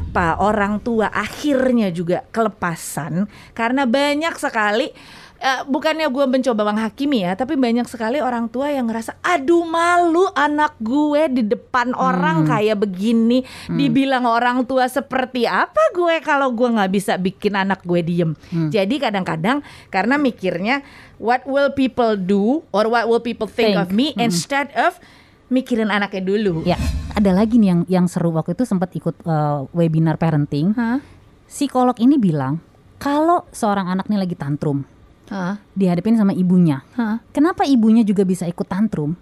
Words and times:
kenapa 0.00 0.40
orang 0.40 0.80
tua 0.80 1.12
akhirnya 1.12 1.92
juga 1.92 2.24
kelepasan? 2.32 3.28
Karena 3.52 3.84
banyak 3.84 4.34
sekali 4.40 4.88
eh, 5.40 5.62
bukannya 5.64 6.10
gue 6.10 6.24
mencoba 6.26 6.66
menghakimi 6.66 7.22
ya, 7.24 7.38
tapi 7.38 7.54
banyak 7.54 7.86
sekali 7.86 8.18
orang 8.18 8.50
tua 8.50 8.74
yang 8.74 8.90
ngerasa 8.90 9.20
aduh 9.22 9.62
malu 9.64 10.26
anak 10.34 10.74
gue 10.82 11.30
di 11.30 11.42
depan 11.46 11.94
orang 11.94 12.42
kayak 12.44 12.82
begini, 12.82 13.46
dibilang 13.70 14.26
orang 14.26 14.66
tua 14.66 14.90
seperti 14.90 15.46
apa 15.46 15.80
gue 15.94 16.18
kalau 16.24 16.50
gue 16.52 16.68
nggak 16.74 16.90
bisa 16.90 17.14
bikin 17.14 17.54
anak 17.54 17.84
gue 17.86 18.00
diem. 18.02 18.32
Jadi 18.50 18.98
kadang-kadang 18.98 19.62
karena 19.94 20.18
mikirnya 20.18 20.82
what 21.22 21.46
will 21.46 21.70
people 21.70 22.18
do 22.18 22.66
or 22.74 22.90
what 22.90 23.06
will 23.06 23.22
people 23.22 23.46
think, 23.46 23.76
Think. 23.76 23.82
of 23.84 23.88
me 23.94 24.10
instead 24.18 24.74
of 24.74 24.98
mikirin 25.50 25.90
anaknya 25.90 26.22
dulu. 26.22 26.62
Ya, 26.64 26.78
ada 27.12 27.34
lagi 27.34 27.58
nih 27.58 27.68
yang 27.68 27.80
yang 27.90 28.06
seru 28.06 28.30
waktu 28.32 28.54
itu 28.54 28.64
sempat 28.64 28.94
ikut 28.94 29.18
eh, 29.20 29.58
webinar 29.74 30.16
parenting. 30.16 30.72
Hah? 30.74 31.02
Psikolog 31.44 31.98
ini 31.98 32.14
bilang 32.16 32.62
kalau 32.96 33.44
seorang 33.50 33.90
anak 33.90 34.06
nih 34.06 34.22
lagi 34.22 34.38
tantrum, 34.38 34.86
Hah? 35.28 35.58
dihadapin 35.74 36.14
sama 36.14 36.30
ibunya. 36.30 36.86
Hah? 36.94 37.18
Kenapa 37.34 37.66
ibunya 37.66 38.06
juga 38.06 38.22
bisa 38.22 38.46
ikut 38.46 38.64
tantrum? 38.64 39.18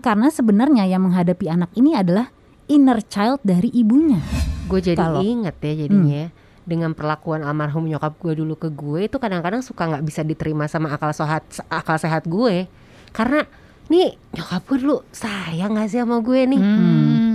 Karena 0.00 0.30
sebenarnya 0.30 0.86
yang 0.86 1.02
menghadapi 1.02 1.50
anak 1.50 1.74
ini 1.74 1.98
adalah 1.98 2.30
inner 2.70 3.02
child 3.04 3.42
dari 3.42 3.68
ibunya. 3.74 4.22
Gue 4.70 4.80
jadi 4.80 4.96
Kalau- 4.96 5.20
inget 5.20 5.58
ya 5.60 5.74
jadinya 5.84 6.14
ya, 6.24 6.28
dengan 6.64 6.96
perlakuan 6.96 7.44
almarhum 7.44 7.84
nyokap 7.84 8.16
gue 8.16 8.40
dulu 8.40 8.56
ke 8.56 8.72
gue 8.72 9.04
itu 9.04 9.20
kadang-kadang 9.20 9.60
suka 9.60 9.84
nggak 9.84 10.04
bisa 10.04 10.24
diterima 10.24 10.64
sama 10.64 10.96
akal 10.96 11.12
sehat 11.12 11.44
akal 11.68 12.00
sehat 12.00 12.24
gue 12.24 12.64
karena 13.12 13.44
nih 13.92 14.16
nyokap 14.34 14.62
gue 14.66 14.78
dulu 14.80 14.96
sayang 15.12 15.76
gak 15.76 15.88
sih 15.92 16.00
sama 16.00 16.18
gue 16.24 16.40
nih? 16.48 16.62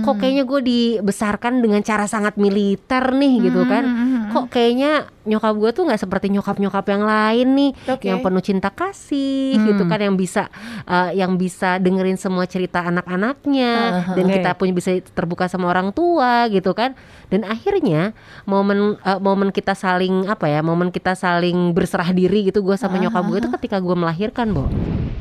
Kok 0.00 0.16
kayaknya 0.16 0.44
gue 0.48 0.60
dibesarkan 0.64 1.60
dengan 1.60 1.80
cara 1.84 2.08
sangat 2.10 2.34
militer 2.40 3.14
nih 3.14 3.48
gitu 3.48 3.62
kan. 3.68 3.84
Kok 4.30 4.46
kayaknya 4.50 5.08
nyokap 5.26 5.54
gue 5.58 5.70
tuh 5.76 5.84
nggak 5.84 6.00
seperti 6.00 6.26
nyokap 6.32 6.56
nyokap 6.56 6.86
yang 6.88 7.04
lain 7.04 7.48
nih 7.52 7.70
Oke. 7.92 8.08
yang 8.08 8.18
penuh 8.24 8.40
cinta 8.40 8.72
kasih 8.72 9.60
gitu 9.68 9.84
kan 9.84 10.00
yang 10.00 10.16
bisa 10.16 10.48
uh, 10.88 11.12
yang 11.12 11.36
bisa 11.36 11.76
dengerin 11.76 12.16
semua 12.16 12.48
cerita 12.48 12.80
anak-anaknya 12.82 13.74
dan 14.16 14.24
oke. 14.26 14.34
kita 14.40 14.50
pun 14.56 14.72
bisa 14.72 14.96
terbuka 15.12 15.44
sama 15.46 15.68
orang 15.68 15.92
tua 15.92 16.48
gitu 16.48 16.72
kan. 16.74 16.96
Dan 17.30 17.46
akhirnya 17.46 18.16
momen 18.48 18.98
uh, 19.06 19.20
momen 19.22 19.54
kita 19.54 19.78
saling 19.78 20.26
apa 20.26 20.50
ya 20.50 20.60
momen 20.66 20.90
kita 20.90 21.14
saling 21.14 21.70
berserah 21.76 22.10
diri 22.10 22.50
gitu 22.50 22.64
gue 22.64 22.74
sama 22.74 22.98
nyokap 22.98 23.22
gue 23.30 23.38
itu 23.46 23.50
ketika 23.54 23.78
gue 23.78 23.94
melahirkan 23.94 24.50
bo 24.50 24.66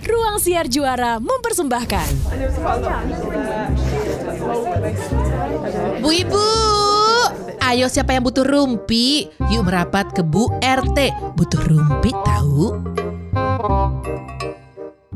Ruang 0.05 0.37
Siar 0.39 0.71
Juara 0.71 1.19
mempersembahkan 1.19 2.07
Bu 5.99 6.09
Ibu, 6.09 6.47
ayo 7.59 7.85
siapa 7.91 8.15
yang 8.15 8.23
butuh 8.23 8.47
rumpi? 8.47 9.27
Yuk 9.51 9.67
merapat 9.67 10.15
ke 10.15 10.23
Bu 10.23 10.47
RT. 10.63 11.11
Butuh 11.35 11.61
rumpi 11.67 12.11
tahu? 12.23 12.79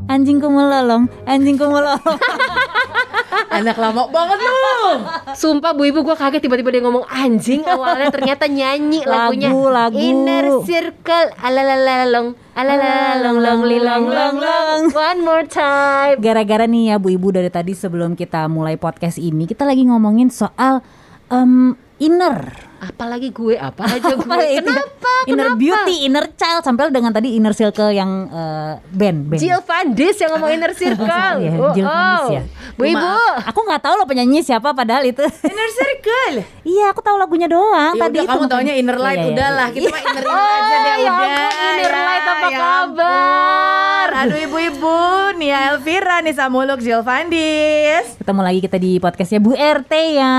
Anjingku 0.04 0.48
melolong, 0.52 1.08
anjingku 1.24 1.64
melolong. 1.64 2.00
Anak 3.56 3.78
lama 3.78 4.10
banget 4.10 4.38
lu. 4.42 5.06
Sumpah 5.34 5.70
bu 5.74 5.86
ibu 5.86 6.02
gue 6.02 6.14
kaget 6.14 6.42
tiba-tiba 6.42 6.70
dia 6.74 6.82
ngomong 6.82 7.06
anjing 7.06 7.62
awalnya 7.62 8.10
ternyata 8.10 8.50
nyanyi 8.50 9.06
lagunya 9.06 9.50
Lagu, 9.50 9.70
lagu. 9.70 9.96
Inner 9.98 10.46
Circle 10.66 11.34
alalalalong 11.38 12.34
alalalalong 12.54 13.36
long 13.38 13.60
lilong 13.66 14.04
long 14.06 14.36
long 14.38 14.82
one 14.90 15.20
more 15.22 15.46
time 15.46 16.18
Gara-gara 16.18 16.66
nih 16.66 16.94
ya 16.94 16.96
Bu 16.98 17.14
Ibu 17.14 17.34
dari 17.34 17.50
tadi 17.50 17.74
sebelum 17.74 18.14
kita 18.14 18.46
mulai 18.50 18.74
podcast 18.74 19.18
ini 19.18 19.46
kita 19.46 19.62
lagi 19.66 19.86
ngomongin 19.86 20.30
soal 20.30 20.82
em, 21.30 21.74
inner. 21.98 22.73
Apalagi 22.86 23.28
gue 23.28 23.54
apa 23.54 23.82
aja 23.88 24.12
gue 24.16 24.24
kenapa 24.54 25.10
Inner 25.24 25.48
Kenapa? 25.48 25.56
beauty, 25.56 26.04
inner 26.04 26.26
child 26.30 26.60
sampai 26.60 26.88
dengan 26.88 27.08
tadi 27.08 27.32
inner 27.32 27.50
circle 27.50 27.88
yang 27.90 28.28
eh, 28.28 28.72
band, 28.86 29.18
band. 29.26 29.40
Jill 29.40 29.56
Van 29.58 29.86
Dis 29.90 30.16
yang 30.16 30.36
ngomong 30.36 30.52
Inner 30.52 30.72
Circle 30.76 31.34
Iya, 31.38 31.50
Oh, 31.54 31.72
Jill 31.72 31.86
oh. 31.86 32.24
ya. 32.28 32.42
Bu 32.74 32.84
ibu 32.84 33.08
Aku 33.42 33.60
nggak 33.62 33.80
tahu 33.80 33.94
loh 33.94 34.04
penyanyi 34.04 34.40
siapa 34.40 34.70
padahal 34.70 35.00
itu. 35.02 35.24
Inner 35.46 35.70
circle. 35.70 36.44
iya, 36.62 36.90
aku 36.90 37.00
tahu 37.00 37.16
lagunya 37.16 37.46
doang. 37.46 37.94
Ya 37.94 38.02
tadi 38.02 38.14
udah 38.14 38.22
itu 38.22 38.32
kamu 38.34 38.44
taunya 38.46 38.74
inner 38.74 38.98
light 38.98 39.16
Iya, 39.16 39.22
iya, 39.22 39.32
udahlah 39.32 39.66
kita 39.70 39.86
mah 39.86 40.00
inner 40.02 40.12
inner 40.20 40.26
aja 40.28 40.76
deh 40.76 40.94
ya 40.94 41.10
udah. 41.10 41.24
ampun, 41.24 41.64
Inner 41.64 41.82
Ya, 41.86 42.02
Light, 42.04 42.24
apa 42.26 42.46
ya 42.46 42.58
kabar? 42.58 44.08
Aduh 44.16 44.38
ibu-ibu, 44.40 44.98
Nia 45.34 45.58
Elvira, 45.70 46.16
Nisa 46.20 46.46
Muluk, 46.46 46.78
Jill 46.78 47.00
Vandis. 47.00 48.16
Ketemu 48.16 48.40
lagi 48.40 48.60
kita 48.60 48.76
di 48.76 48.96
podcastnya 48.96 49.38
Bu 49.38 49.52
RT 49.52 49.92
ya. 50.12 50.34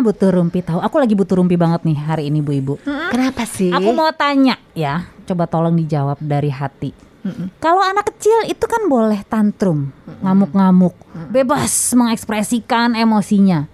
Butuh 0.00 0.30
rumpi 0.30 0.60
tahu. 0.60 0.78
Aku 0.78 0.96
lagi 0.96 1.12
butuh 1.12 1.36
rumpi 1.36 1.54
banget 1.54 1.79
nih 1.82 1.96
hari 1.96 2.28
ini 2.28 2.38
Bu 2.38 2.52
Ibu. 2.52 2.74
kenapa 3.08 3.42
sih 3.42 3.68
Aku 3.68 3.90
mau 3.90 4.10
tanya 4.10 4.56
ya, 4.72 5.04
coba 5.24 5.44
tolong 5.44 5.74
dijawab 5.74 6.18
dari 6.18 6.48
hati. 6.48 6.92
Kalau 7.56 7.80
anak 7.80 8.08
kecil 8.10 8.48
itu 8.48 8.64
kan 8.64 8.86
boleh 8.86 9.20
tantrum, 9.22 9.92
ngamuk-ngamuk, 10.20 10.96
bebas 11.28 11.68
mengekspresikan 11.92 12.94
emosinya. 12.94 13.68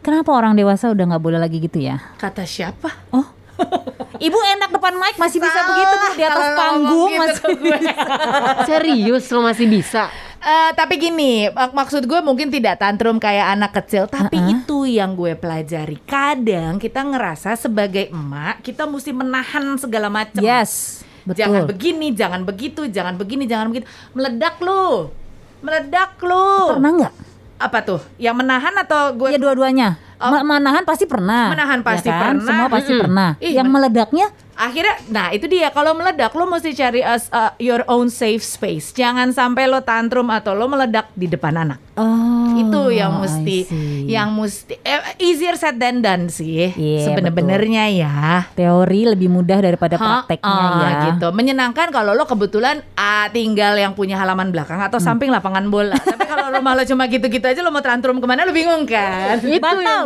Kenapa 0.00 0.32
orang 0.32 0.54
dewasa 0.54 0.88
udah 0.88 1.04
nggak 1.06 1.20
boleh 1.20 1.36
lagi 1.36 1.58
gitu 1.58 1.78
ya? 1.78 2.00
Kata 2.16 2.42
siapa? 2.42 2.88
Oh, 3.12 3.28
ibu 4.18 4.38
enak 4.38 4.70
depan 4.70 4.94
mic 4.94 5.14
masih 5.14 5.36
bisa 5.36 5.60
begitu 5.66 5.94
Bu, 5.94 6.08
di 6.14 6.22
atas 6.22 6.32
kalau 6.38 6.56
panggung 6.56 7.10
gitu 7.10 7.20
masih 7.20 7.44
gue. 7.54 7.78
serius 8.68 9.24
lo 9.28 9.40
masih 9.42 9.66
bisa 9.66 10.04
Eh, 10.38 10.70
tapi 10.72 11.02
gini, 11.02 11.50
mak- 11.50 11.74
maksud 11.74 12.06
gue 12.06 12.22
mungkin 12.22 12.46
tidak 12.46 12.78
tantrum 12.78 13.18
kayak 13.18 13.58
anak 13.58 13.74
kecil, 13.74 14.06
tapi 14.06 14.38
itu 14.38 14.67
yang 14.96 15.12
gue 15.12 15.36
pelajari. 15.36 16.00
Kadang 16.08 16.80
kita 16.80 17.04
ngerasa 17.04 17.52
sebagai 17.60 18.08
emak, 18.08 18.64
kita 18.64 18.88
mesti 18.88 19.12
menahan 19.12 19.76
segala 19.76 20.08
macam. 20.08 20.40
Yes, 20.40 21.04
betul. 21.28 21.44
Jangan 21.44 21.62
begini, 21.68 22.08
jangan 22.16 22.40
begitu, 22.48 22.88
jangan 22.88 23.20
begini, 23.20 23.44
jangan 23.44 23.68
begitu. 23.68 23.86
Meledak 24.16 24.56
lu. 24.64 25.12
Meledak 25.60 26.16
lu. 26.24 26.72
Pernah 26.72 26.90
nggak? 26.96 27.14
Apa 27.58 27.78
tuh? 27.84 28.00
Yang 28.16 28.36
menahan 28.40 28.74
atau 28.78 29.12
gue 29.12 29.34
Ya 29.34 29.40
dua-duanya. 29.42 30.07
Ma- 30.20 30.44
Menahan 30.44 30.82
pasti 30.82 31.04
pernah. 31.04 31.50
Menahan 31.50 31.78
ya 31.78 31.86
pasti 31.86 32.08
kan? 32.08 32.20
pernah. 32.34 32.44
Semua 32.44 32.66
pasti 32.68 32.90
Mm-mm. 32.90 33.02
pernah. 33.02 33.30
Ih, 33.38 33.52
Yang 33.54 33.68
meledaknya 33.68 34.26
akhirnya 34.58 34.98
nah 35.06 35.30
itu 35.30 35.46
dia 35.46 35.70
kalau 35.70 35.94
meledak 35.94 36.34
lo 36.34 36.42
mesti 36.44 36.74
cari 36.74 36.98
us, 36.98 37.30
uh, 37.30 37.54
your 37.56 37.86
own 37.86 38.08
safe 38.08 38.42
space. 38.42 38.90
Jangan 38.90 39.30
sampai 39.30 39.64
lo 39.64 39.78
tantrum 39.80 40.26
atau 40.28 40.50
lo 40.52 40.66
meledak 40.66 41.14
di 41.14 41.26
depan 41.26 41.54
anak. 41.56 41.78
oh, 41.94 42.54
itu 42.54 42.82
yang 42.92 43.18
mesti 43.18 43.58
yang 44.04 44.30
mesti 44.30 44.78
eh, 44.78 45.02
easier 45.18 45.54
said 45.54 45.76
than 45.76 45.98
done 45.98 46.26
sih 46.26 46.70
Iya, 46.70 47.10
sebenarnya 47.10 47.90
ya 47.90 48.14
teori 48.52 49.02
lebih 49.08 49.26
mudah 49.26 49.58
daripada 49.58 49.94
Ha, 49.94 50.22
prakteknya 50.22 50.46
ah, 50.46 50.78
ya. 50.78 50.98
gitu 51.08 51.26
menyenangkan 51.30 51.90
kalau 51.90 52.14
lo 52.14 52.22
kebetulan 52.22 52.86
ah, 52.94 53.26
tinggal 53.28 53.74
yang 53.74 53.94
punya 53.94 54.14
halaman 54.14 54.50
belakang 54.50 54.78
atau 54.78 54.98
Hmm. 54.98 55.06
samping 55.08 55.30
lapangan 55.30 55.66
bola 55.66 55.98
tapi 55.98 56.22
kalau 56.22 56.50
lo 56.50 56.62
cuma 56.84 57.06
gitu-gitu 57.06 57.42
aja 57.42 57.60
lo 57.60 57.70
mau 57.70 57.82
tantrum 57.82 58.18
ke 58.18 58.26
mana 58.26 58.46
lo 58.46 58.54
bingung 58.54 58.86
kan 58.86 59.42
itu 59.42 59.58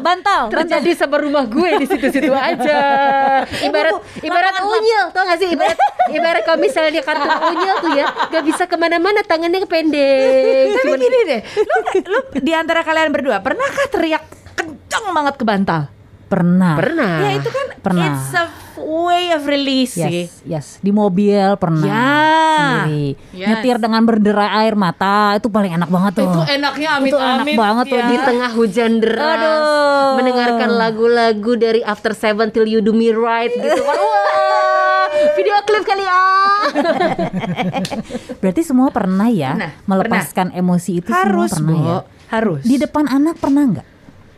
bantal, 0.03 0.51
terjadi 0.51 0.91
sama 0.99 1.23
rumah 1.23 1.47
gue 1.47 1.79
di 1.79 1.87
situ-situ 1.87 2.35
aja. 2.51 2.83
Ibarat 3.47 3.95
ibarat 4.21 4.55
unyil, 4.61 5.05
tau 5.15 5.23
gak 5.25 5.39
sih? 5.39 5.49
Ibarat 5.55 5.79
ibarat 6.19 6.43
kalau 6.43 6.59
misalnya 6.59 7.01
kartu 7.01 7.29
unyil 7.55 7.75
tuh 7.81 7.93
ya, 7.95 8.07
gak 8.29 8.45
bisa 8.45 8.67
ke 8.67 8.77
mana-mana, 8.77 9.23
tangannya 9.23 9.65
pendek. 9.65 10.75
tapi 10.77 10.91
Cuman 10.91 10.99
gini 10.99 11.19
deh 11.25 11.41
lo, 11.63 11.77
lo 12.11 12.19
di 12.35 12.53
antara 12.53 12.83
kalian 12.83 13.15
berdua 13.15 13.39
pernahkah 13.41 13.87
teriak 13.89 14.25
kencang 14.59 15.05
banget 15.15 15.35
ke 15.39 15.45
bantal 15.47 15.83
Pernah. 16.33 16.75
pernah. 16.75 17.15
ya 17.21 17.31
itu 17.35 17.49
kan 17.49 17.67
Pernah. 17.79 18.09
it's 18.09 18.33
a 18.33 18.45
way 18.79 19.31
of 19.31 19.45
release 19.45 19.93
sih 19.93 20.25
Yes, 20.25 20.33
yes. 20.43 20.67
Di 20.79 20.91
mobil 20.91 21.45
pernah. 21.57 21.85
Ya. 21.85 22.09
Sendiri. 22.53 23.07
Yes. 23.31 23.47
Nyetir 23.49 23.77
dengan 23.77 24.03
berderai 24.03 24.51
air 24.59 24.75
mata 24.75 25.35
itu 25.35 25.47
paling 25.47 25.73
enak 25.73 25.87
banget 25.87 26.13
tuh. 26.17 26.27
itu 26.27 26.41
enaknya 26.51 26.89
amit 26.95 27.11
Itu 27.11 27.19
enak 27.19 27.41
amit 27.43 27.55
banget 27.55 27.85
tuh, 27.87 28.01
di 28.03 28.17
tengah 28.19 28.51
hujan 28.51 28.93
deras 28.99 29.39
Aduh. 29.39 30.11
mendengarkan 30.17 30.71
lagu-lagu 30.73 31.53
dari 31.55 31.81
After 31.83 32.13
Seven 32.13 32.49
Till 32.49 32.65
You 32.65 32.81
Do 32.81 32.91
Me 32.91 33.11
Right 33.11 33.53
gitu 33.53 33.77
kan 33.79 33.99
wah 34.03 35.07
video 35.35 35.55
klip 35.63 35.85
kali 35.85 36.05
ah 36.05 36.65
Berarti 38.41 38.63
semua 38.63 38.89
pernah 38.91 39.29
ya 39.29 39.55
Pernah, 39.55 39.73
melepaskan 39.85 40.49
emosi 40.53 40.93
itu 40.99 41.09
harus 41.11 41.53
semua 41.53 41.69
pernah 41.69 41.85
ya. 41.85 41.99
harus 42.31 42.61
Di 42.63 42.77
depan 42.77 43.05
anak 43.07 43.37
pernah 43.37 43.63
nggak? 43.69 43.87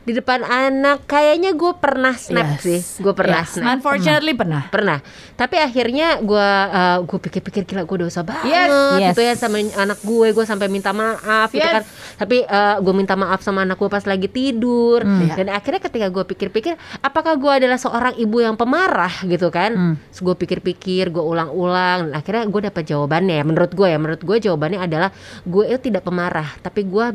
Di 0.04 0.12
depan 0.12 0.40
anak. 0.40 1.04
Kayaknya 1.04 1.52
gue 1.52 1.72
pernah 1.74 2.12
snap 2.12 2.56
Yes. 2.56 2.60
sih. 2.60 2.80
Gue 3.00 3.12
pernah 3.12 3.42
Yes, 3.42 3.56
snap. 3.56 3.74
Unfortunately 3.74 4.32
pernah. 4.32 4.62
pernah. 4.68 4.98
Tapi 5.34 5.56
akhirnya 5.56 6.20
gue 6.20 6.48
uh, 6.70 6.98
gue 7.02 7.18
pikir-pikir 7.18 7.64
gila 7.64 7.82
gue 7.82 7.98
dosa 8.00 8.20
banget 8.20 8.68
Yes. 8.68 9.10
gitu 9.10 9.20
ya 9.20 9.32
sama 9.34 9.58
anak 9.60 9.98
gue. 10.00 10.28
Gue 10.30 10.44
sampai 10.44 10.68
minta 10.68 10.92
maaf 10.92 11.48
gitu 11.50 11.64
Yes. 11.64 11.74
kan. 11.80 11.84
Tapi 12.20 12.44
uh, 12.44 12.76
gue 12.78 12.94
minta 12.94 13.16
maaf 13.16 13.40
sama 13.40 13.64
anak 13.64 13.76
gue 13.76 13.88
pas 13.88 14.04
lagi 14.04 14.28
tidur. 14.28 15.00
Iya. 15.04 15.40
dan 15.40 15.48
akhirnya 15.50 15.80
ketika 15.80 16.06
gue 16.08 16.24
pikir-pikir 16.26 16.74
apakah 17.00 17.34
gue 17.34 17.52
adalah 17.64 17.80
seorang 17.80 18.14
ibu 18.16 18.38
yang 18.38 18.54
pemarah? 18.54 19.10
gitu 19.24 19.48
kan. 19.48 19.72
Hmm. 19.72 19.94
Gue 20.12 20.36
pikir-pikir 20.36 21.08
gue 21.08 21.24
ulang-ulang. 21.24 22.12
Akhirnya 22.12 22.44
gue 22.44 22.60
dapat 22.62 22.84
jawabannya. 22.84 23.40
Ya 23.40 23.44
menurut 23.44 23.72
gue 23.72 23.88
ya 23.88 23.96
menurut 23.96 24.20
gue 24.20 24.36
jawabannya 24.38 24.80
adalah 24.80 25.10
gue 25.42 25.64
itu 25.64 25.88
tidak 25.88 26.04
pemarah 26.04 26.46
tapi 26.60 26.84
gue 26.84 27.06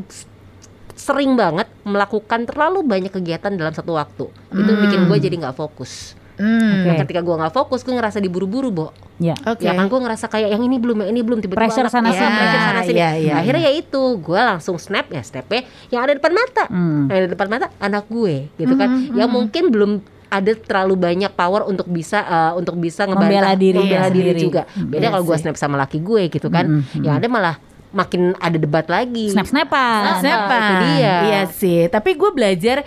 sering 1.00 1.40
banget 1.40 1.72
melakukan 1.88 2.44
terlalu 2.44 2.84
banyak 2.84 3.08
kegiatan 3.10 3.56
dalam 3.56 3.72
satu 3.72 3.96
waktu. 3.96 4.28
Itu 4.52 4.72
bikin 4.76 5.08
gue 5.08 5.18
jadi 5.18 5.36
nggak 5.40 5.56
fokus. 5.56 6.20
Hmm. 6.36 6.88
Nah, 6.88 6.96
ketika 6.96 7.20
gue 7.20 7.36
nggak 7.36 7.52
fokus, 7.52 7.84
gue 7.84 7.92
ngerasa 7.92 8.20
diburu-buru, 8.20 8.72
Bo. 8.72 8.88
Ya. 9.20 9.36
Oke. 9.44 9.68
Ya 9.68 9.76
kan 9.76 9.92
gue 9.92 10.00
ngerasa 10.00 10.28
kayak 10.28 10.56
yang 10.56 10.64
ini 10.64 10.80
belum, 10.80 11.04
yang 11.04 11.12
ini 11.12 11.20
belum 11.20 11.40
tiba-tiba 11.40 11.68
Pressure 11.68 11.92
sana 11.92 12.12
ya, 12.12 12.16
sini. 12.16 12.32
pressure 12.32 12.64
sana 12.64 12.82
sini. 12.82 12.96
Iya, 12.96 13.10
iya, 13.20 13.34
Akhirnya 13.44 13.64
ya 13.68 13.72
itu, 13.76 14.04
gue 14.20 14.40
langsung 14.40 14.80
snap 14.80 15.12
ya 15.12 15.20
snapnya 15.20 15.68
yang 15.92 16.00
ada 16.00 16.16
depan 16.16 16.32
mata, 16.32 16.64
Hmm. 16.72 17.12
yang 17.12 17.18
ada 17.24 17.30
depan 17.32 17.48
mata 17.52 17.68
anak 17.80 18.08
gue, 18.08 18.48
gitu 18.56 18.72
kan. 18.76 18.88
Yang 19.12 19.30
mungkin 19.30 19.64
belum 19.68 19.92
ada 20.30 20.54
terlalu 20.56 20.96
banyak 20.96 21.32
power 21.34 21.68
untuk 21.68 21.92
bisa 21.92 22.24
eh, 22.24 22.52
untuk 22.56 22.80
bisa 22.80 23.04
ngebantah, 23.04 23.28
Membela 23.28 23.52
diri 23.58 23.76
membela 23.76 24.08
ya, 24.08 24.08
diri 24.08 24.32
sendiri. 24.32 24.40
juga. 24.40 24.62
Beda 24.80 25.02
Iya 25.02 25.10
kalau 25.12 25.24
gue 25.26 25.38
snap 25.42 25.56
sama 25.60 25.76
laki 25.76 26.00
gue 26.00 26.22
gitu 26.32 26.48
kan, 26.48 26.66
yang 27.02 27.20
ada 27.20 27.28
malah 27.28 27.56
makin 27.90 28.38
ada 28.38 28.58
debat 28.58 28.86
lagi. 28.86 29.34
Snap-snapan. 29.34 30.22
Siapa? 30.22 30.56
itu 30.56 30.74
dia. 30.86 31.16
Iya 31.26 31.42
sih. 31.50 31.80
Tapi 31.90 32.14
gue 32.16 32.32
belajar 32.34 32.78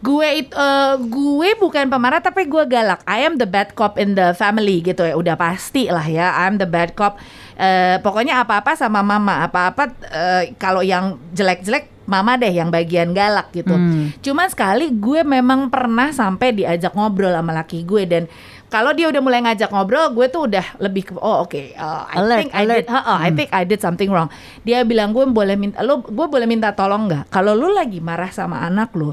gue 0.00 0.28
itu 0.40 0.52
eh, 0.56 0.94
gue 1.00 1.48
bukan 1.60 1.88
pemarah 1.88 2.20
tapi 2.20 2.48
gue 2.48 2.64
galak. 2.68 3.00
I 3.08 3.24
am 3.24 3.40
the 3.40 3.48
bad 3.48 3.72
cop 3.72 3.96
in 3.96 4.16
the 4.16 4.36
family 4.36 4.84
gitu 4.84 5.04
ya. 5.04 5.16
Udah 5.16 5.36
pasti 5.36 5.88
lah 5.88 6.04
ya. 6.04 6.32
I'm 6.44 6.60
the 6.60 6.68
bad 6.68 6.92
cop. 6.92 7.16
Eh, 7.60 8.00
pokoknya 8.00 8.40
apa-apa 8.44 8.76
sama 8.76 9.00
mama. 9.00 9.44
Apa-apa 9.48 9.92
eh, 10.12 10.56
kalau 10.60 10.84
yang 10.84 11.16
jelek-jelek 11.32 12.00
mama 12.10 12.34
deh 12.34 12.50
yang 12.50 12.74
bagian 12.74 13.14
galak 13.14 13.54
gitu. 13.54 13.70
Hmm. 13.70 14.10
Cuma 14.18 14.50
sekali 14.50 14.90
gue 14.90 15.22
memang 15.22 15.70
pernah 15.70 16.10
sampai 16.10 16.50
diajak 16.58 16.90
ngobrol 16.98 17.30
sama 17.30 17.54
laki 17.54 17.86
gue 17.86 18.02
dan 18.10 18.26
kalau 18.70 18.94
dia 18.94 19.10
udah 19.10 19.18
mulai 19.18 19.42
ngajak 19.42 19.68
ngobrol, 19.68 20.14
gue 20.14 20.26
tuh 20.30 20.46
udah 20.46 20.62
lebih 20.78 21.10
ke 21.10 21.12
oh 21.18 21.42
oke, 21.42 21.74
uh, 21.74 22.06
I 22.06 22.16
Alert, 22.22 22.38
think 22.40 22.52
I 22.54 22.62
alert. 22.62 22.86
did, 22.86 22.94
uh, 22.94 23.18
I 23.18 23.28
think 23.34 23.50
I 23.50 23.62
did 23.66 23.82
something 23.82 24.08
wrong. 24.08 24.30
Dia 24.62 24.86
bilang 24.86 25.10
gue 25.10 25.26
boleh 25.26 25.58
minta, 25.58 25.82
lo 25.82 26.00
gue 26.00 26.26
boleh 26.30 26.46
minta 26.46 26.70
tolong 26.70 27.10
nggak? 27.10 27.34
Kalau 27.34 27.58
lu 27.58 27.74
lagi 27.74 27.98
marah 27.98 28.30
sama 28.30 28.62
anak 28.62 28.94
lu, 28.94 29.10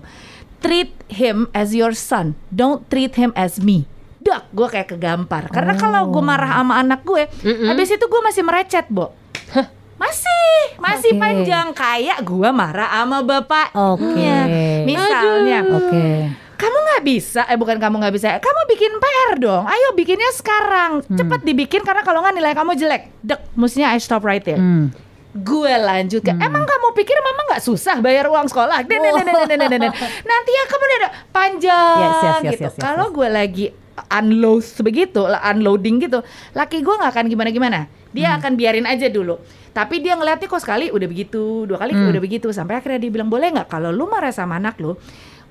treat 0.62 0.94
him 1.10 1.50
as 1.52 1.74
your 1.74 1.98
son, 1.98 2.38
don't 2.54 2.86
treat 2.88 3.18
him 3.18 3.34
as 3.34 3.58
me. 3.58 3.90
Dak, 4.18 4.52
gue 4.54 4.68
kayak 4.68 4.94
kegampar. 4.94 5.48
Karena 5.50 5.74
kalau 5.74 6.12
gue 6.12 6.22
marah 6.22 6.62
sama 6.62 6.78
anak 6.78 7.02
gue, 7.02 7.26
habis 7.66 7.90
itu 7.90 8.06
gue 8.06 8.22
masih 8.22 8.44
merecet, 8.46 8.86
Bo. 8.94 9.16
Masih, 9.98 10.78
masih 10.78 11.18
Oke. 11.18 11.22
panjang 11.22 11.74
kayak 11.74 12.22
gue 12.22 12.50
marah 12.54 12.86
sama 13.02 13.26
bapaknya. 13.26 13.98
Oke. 13.98 14.86
Misalnya, 14.86 15.66
Oke. 15.66 16.06
kamu 16.54 16.78
nggak 16.78 17.02
bisa, 17.02 17.42
eh 17.50 17.58
bukan 17.58 17.82
kamu 17.82 17.98
nggak 18.06 18.14
bisa, 18.14 18.28
kamu 18.38 18.57
bikin 18.68 18.92
PR 19.00 19.32
dong. 19.40 19.64
Ayo 19.66 19.96
bikinnya 19.96 20.32
sekarang, 20.36 21.02
cepet 21.08 21.42
dibikin 21.44 21.82
karena 21.82 22.04
kalau 22.04 22.22
nggak 22.22 22.36
nilai 22.36 22.54
kamu 22.54 22.76
jelek. 22.76 23.10
Dek, 23.24 23.40
mestinya 23.56 23.96
I 23.96 24.00
stop 24.00 24.28
right 24.28 24.44
there. 24.44 24.60
Hmm. 24.60 24.92
Gue 25.38 25.70
lanjut 25.70 26.26
ke, 26.26 26.34
emang 26.34 26.66
kamu 26.66 26.88
pikir 26.98 27.18
mama 27.22 27.42
nggak 27.54 27.62
susah 27.62 28.02
bayar 28.02 28.26
uang 28.26 28.50
sekolah? 28.50 28.82
Den, 28.82 28.98
den, 28.98 29.14
den, 29.22 29.28
den, 29.46 29.60
den, 29.70 29.82
den. 29.86 29.94
Nanti 30.26 30.50
ya 30.50 30.64
kamu 30.66 30.84
udah 30.88 31.12
panjang 31.30 31.98
Yes, 32.02 32.10
yes, 32.10 32.24
yes, 32.26 32.54
gitu. 32.58 32.64
yes, 32.66 32.74
yes, 32.74 32.82
Kalau 32.82 33.14
gue 33.14 33.28
lagi 33.30 33.66
unload 33.98 34.66
begitu, 34.82 35.22
unloading 35.26 35.96
gitu, 36.06 36.20
laki 36.54 36.82
gue 36.82 36.96
nggak 36.96 37.12
akan 37.14 37.26
gimana-gimana. 37.30 37.80
Dia 38.14 38.38
akan 38.38 38.58
biarin 38.58 38.86
aja 38.90 39.10
dulu. 39.10 39.38
Tapi 39.78 40.02
dia 40.02 40.18
ngeliatnya 40.18 40.50
kok 40.50 40.58
sekali 40.58 40.90
udah 40.90 41.06
begitu, 41.06 41.70
dua 41.70 41.78
kali 41.78 41.94
udah 41.94 42.22
begitu, 42.22 42.50
sampai 42.50 42.82
akhirnya 42.82 42.98
dia 42.98 43.12
bilang 43.14 43.30
boleh 43.30 43.54
nggak 43.54 43.70
kalau 43.70 43.94
lu 43.94 44.10
marah 44.10 44.34
sama 44.34 44.58
anak 44.58 44.82
lu, 44.82 44.98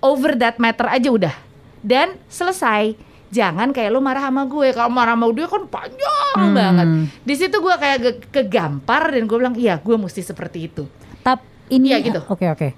over 0.03 0.35
that 0.35 0.59
matter 0.59 0.91
aja 0.91 1.15
udah, 1.15 1.35
dan 1.81 2.17
selesai. 2.27 2.97
Jangan 3.27 3.75
kayak 3.75 3.91
lu 3.91 3.99
marah 3.99 4.23
sama 4.25 4.47
gue. 4.47 4.71
Kalau 4.71 4.89
marah 4.89 5.13
sama 5.13 5.27
dia 5.31 5.45
kan 5.45 5.67
panjang 5.67 6.39
banget. 6.53 6.87
Di 7.21 7.35
situ 7.35 7.57
gue 7.57 7.75
kayak 7.75 7.99
ge- 7.99 8.23
kegampar 8.31 9.11
dan 9.11 9.27
gue 9.27 9.37
bilang 9.37 9.53
iya, 9.53 9.77
gue 9.77 9.97
mesti 9.97 10.23
seperti 10.23 10.59
itu. 10.65 10.87
Tap 11.21 11.43
ini 11.69 11.91
Iya, 11.91 11.99
gitu. 12.01 12.21
Oke 12.27 12.47
oke. 12.47 12.69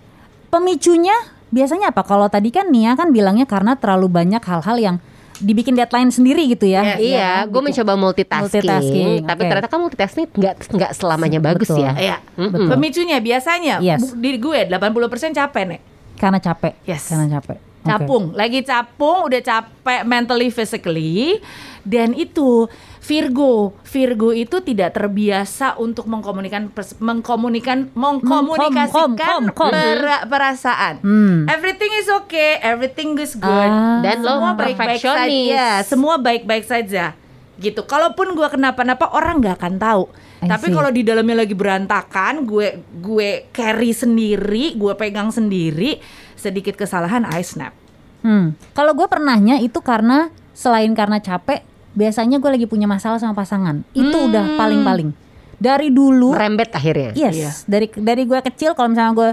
Pemicunya 0.48 1.12
biasanya 1.48 1.92
apa? 1.92 2.00
Kalau 2.02 2.26
tadi 2.26 2.48
kan 2.48 2.68
Nia 2.68 2.94
kan 2.94 3.12
bilangnya 3.12 3.44
karena 3.44 3.76
terlalu 3.76 4.08
banyak 4.08 4.40
hal-hal 4.40 4.76
yang 4.76 4.96
dibikin 5.38 5.76
deadline 5.76 6.08
sendiri 6.08 6.48
gitu 6.48 6.66
ya. 6.66 6.96
Yes. 6.96 6.98
Iya, 6.98 7.30
gue 7.46 7.62
mencoba 7.62 7.92
multitasking, 7.94 8.58
Multitasking, 8.64 9.10
tapi 9.22 9.40
oke. 9.40 9.48
ternyata 9.48 9.68
kan 9.68 9.78
multitasking 9.78 10.26
nggak 10.32 10.54
nggak 10.66 10.90
selamanya 10.90 11.38
bagus 11.38 11.68
Betul. 11.68 11.84
ya. 11.84 11.92
Iya. 11.94 12.16
Betul. 12.34 12.66
Pemicunya 12.72 13.16
biasanya 13.20 13.74
Yes. 13.78 14.02
di 14.10 14.34
gue 14.34 14.58
80% 14.66 15.36
capek 15.36 15.62
nek. 15.68 15.80
Karena 16.16 16.40
capek. 16.40 16.72
Yes. 16.82 17.06
Karena 17.06 17.28
capek. 17.30 17.67
Capung, 17.88 18.24
lagi 18.36 18.60
capung, 18.62 19.26
udah 19.26 19.40
capek 19.40 20.02
mentally, 20.04 20.52
physically, 20.52 21.40
dan 21.88 22.12
itu 22.12 22.68
Virgo, 23.00 23.72
Virgo 23.88 24.36
itu 24.36 24.60
tidak 24.60 24.92
terbiasa 24.92 25.80
untuk 25.80 26.04
mengkomunikan, 26.04 26.68
mengkomunikan, 27.00 27.88
mengkomunikasikan 27.96 29.48
kom, 29.48 29.56
kom. 29.56 29.72
pera- 29.72 30.28
perasaan. 30.28 31.00
Hmm. 31.00 31.48
Everything 31.48 31.88
is 31.96 32.08
okay, 32.24 32.60
everything 32.60 33.16
is 33.16 33.32
good. 33.32 33.48
Ah. 33.48 34.04
Dan 34.04 34.20
lo 34.20 34.36
semua 34.36 34.52
baik-baik 34.52 35.00
saja. 35.00 35.24
Ya, 35.24 35.70
semua 35.88 36.14
baik-baik 36.20 36.64
saja. 36.68 37.16
Gitu. 37.58 37.82
Kalaupun 37.82 38.38
gua 38.38 38.48
kenapa-napa 38.48 39.10
orang 39.10 39.42
nggak 39.42 39.58
akan 39.58 39.74
tahu. 39.76 40.04
I 40.38 40.46
Tapi 40.46 40.70
kalau 40.70 40.94
di 40.94 41.02
dalamnya 41.02 41.42
lagi 41.42 41.50
berantakan, 41.50 42.46
gue 42.46 42.78
gue 43.02 43.50
carry 43.50 43.90
sendiri, 43.90 44.78
gue 44.78 44.94
pegang 44.94 45.34
sendiri, 45.34 45.98
sedikit 46.38 46.78
kesalahan 46.78 47.26
I 47.26 47.42
snap. 47.42 47.74
Hmm. 48.22 48.54
Kalau 48.70 48.94
gue 48.94 49.10
pernahnya 49.10 49.58
itu 49.58 49.82
karena 49.82 50.30
selain 50.54 50.94
karena 50.94 51.18
capek, 51.18 51.66
biasanya 51.90 52.38
gue 52.38 52.50
lagi 52.54 52.66
punya 52.70 52.86
masalah 52.86 53.18
sama 53.18 53.34
pasangan. 53.34 53.82
Itu 53.90 54.14
Hmm. 54.14 54.26
udah 54.30 54.44
paling-paling. 54.54 55.10
Dari 55.58 55.90
dulu, 55.90 56.30
Merembet 56.30 56.70
akhirnya. 56.70 57.10
yes, 57.18 57.34
Iya. 57.34 57.50
dari 57.66 57.86
dari 57.90 58.22
gue 58.22 58.38
kecil 58.38 58.78
kalau 58.78 58.94
misalnya 58.94 59.14
gue 59.18 59.30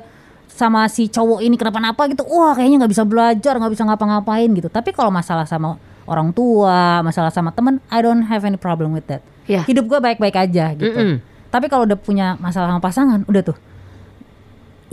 sama 0.49 0.89
si 0.89 1.05
cowok 1.05 1.45
ini 1.45 1.53
kenapa-napa 1.53 2.09
gitu, 2.09 2.25
wah 2.25 2.57
kayaknya 2.57 2.81
nggak 2.81 2.93
bisa 2.97 3.05
belajar, 3.05 3.53
nggak 3.61 3.73
bisa 3.77 3.85
ngapa-ngapain 3.85 4.49
gitu. 4.49 4.73
Tapi 4.73 4.89
kalau 4.89 5.13
masalah 5.13 5.45
sama 5.45 5.77
orang 6.05 6.33
tua, 6.33 7.01
masalah 7.01 7.29
sama 7.33 7.49
temen, 7.53 7.81
I 7.89 8.01
don't 8.01 8.25
have 8.25 8.45
any 8.45 8.57
problem 8.57 8.93
with 8.93 9.05
that. 9.09 9.21
Iya. 9.45 9.65
Hidup 9.65 9.89
gue 9.89 9.99
baik-baik 10.01 10.35
aja 10.37 10.73
gitu. 10.73 10.89
Mm-mm. 10.89 11.21
Tapi 11.53 11.65
kalau 11.69 11.85
udah 11.85 11.97
punya 11.97 12.37
masalah 12.41 12.69
sama 12.69 12.81
pasangan, 12.81 13.21
udah 13.25 13.43
tuh. 13.45 13.57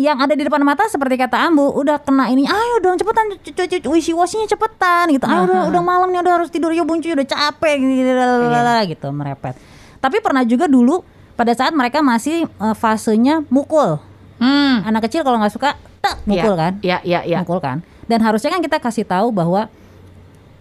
Yang 0.00 0.19
ada 0.25 0.35
di 0.35 0.43
depan 0.49 0.64
mata 0.64 0.88
seperti 0.88 1.20
kata 1.20 1.37
Ambu, 1.37 1.69
udah 1.76 2.00
kena 2.00 2.32
ini, 2.32 2.49
ayo 2.49 2.81
dong 2.81 2.97
cepetan 2.97 3.29
cuci 3.44 3.85
wishy 3.93 4.17
washinya 4.17 4.49
cepetan 4.49 5.12
gitu. 5.12 5.29
Ayo 5.29 5.44
udah, 5.44 5.69
udah 5.69 5.82
malam 5.85 6.09
nih 6.09 6.25
udah 6.25 6.32
harus 6.41 6.49
tidur 6.49 6.73
yuk 6.73 6.88
buncu 6.88 7.12
udah 7.12 7.29
capek 7.29 7.76
gitu, 7.76 8.09
lalalala, 8.09 8.88
gitu 8.88 9.12
merepet. 9.12 9.53
Tapi 10.00 10.17
pernah 10.25 10.49
juga 10.49 10.64
dulu 10.64 11.05
pada 11.37 11.53
saat 11.53 11.76
mereka 11.76 12.00
masih 12.00 12.49
eh, 12.49 12.75
fasenya 12.76 13.44
mukul. 13.53 14.00
Hmm. 14.41 14.81
Anak 14.88 15.06
kecil 15.12 15.23
kalau 15.23 15.37
nggak 15.38 15.55
suka, 15.55 15.76
tak 16.00 16.25
mukul 16.25 16.56
kan? 16.56 16.81
Ya, 16.81 16.99
ya, 17.05 17.23
ya. 17.29 17.44
Mukul 17.44 17.61
kan? 17.61 17.85
Dan 18.09 18.25
harusnya 18.25 18.49
kan 18.49 18.64
kita 18.64 18.81
kasih 18.81 19.05
tahu 19.06 19.29
bahwa 19.31 19.69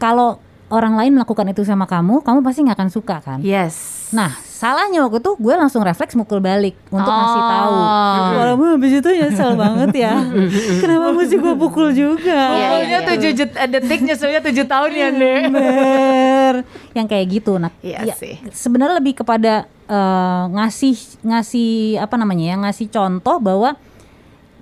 kalau 0.02 0.42
orang 0.72 0.98
lain 0.98 1.14
melakukan 1.14 1.46
itu 1.46 1.62
sama 1.62 1.86
kamu, 1.86 2.24
kamu 2.24 2.40
pasti 2.42 2.66
nggak 2.66 2.78
akan 2.80 2.90
suka 2.90 3.16
kan? 3.22 3.38
Yes. 3.44 4.08
Nah, 4.12 4.32
salahnya 4.40 5.04
waktu 5.04 5.20
itu 5.20 5.32
gue 5.36 5.54
langsung 5.54 5.84
refleks 5.84 6.16
mukul 6.16 6.40
balik 6.40 6.74
untuk 6.88 7.08
ngasih 7.08 7.44
tahu. 7.44 7.76
Oh. 7.76 8.28
Walaupun 8.40 8.68
habis 8.76 8.92
itu 8.98 9.10
nyesel 9.12 9.52
banget 9.56 9.92
ya. 10.00 10.16
Kenapa 10.80 11.12
mesti 11.12 11.36
gue 11.36 11.54
pukul 11.54 11.92
juga? 11.92 12.40
Pokoknya 12.56 13.00
tujuh 13.04 13.32
jut- 13.36 13.56
eh, 13.56 13.70
detik 13.70 14.00
nyeselnya 14.02 14.40
tujuh 14.42 14.66
tahun 14.66 14.92
ya, 14.92 15.08
Nek. 15.12 15.42
Bener. 15.52 16.54
Yang 16.92 17.08
kayak 17.08 17.26
gitu. 17.30 17.54
Nah, 17.56 17.72
Iya 17.80 18.08
ya, 18.08 18.16
sih. 18.16 18.40
sebenarnya 18.50 19.00
lebih 19.00 19.20
kepada 19.22 19.68
eh, 19.86 20.44
ngasih 20.50 20.96
ngasih 21.22 22.00
apa 22.00 22.16
namanya 22.16 22.46
ya 22.48 22.56
ngasih 22.58 22.88
contoh 22.88 23.44
bahwa 23.44 23.76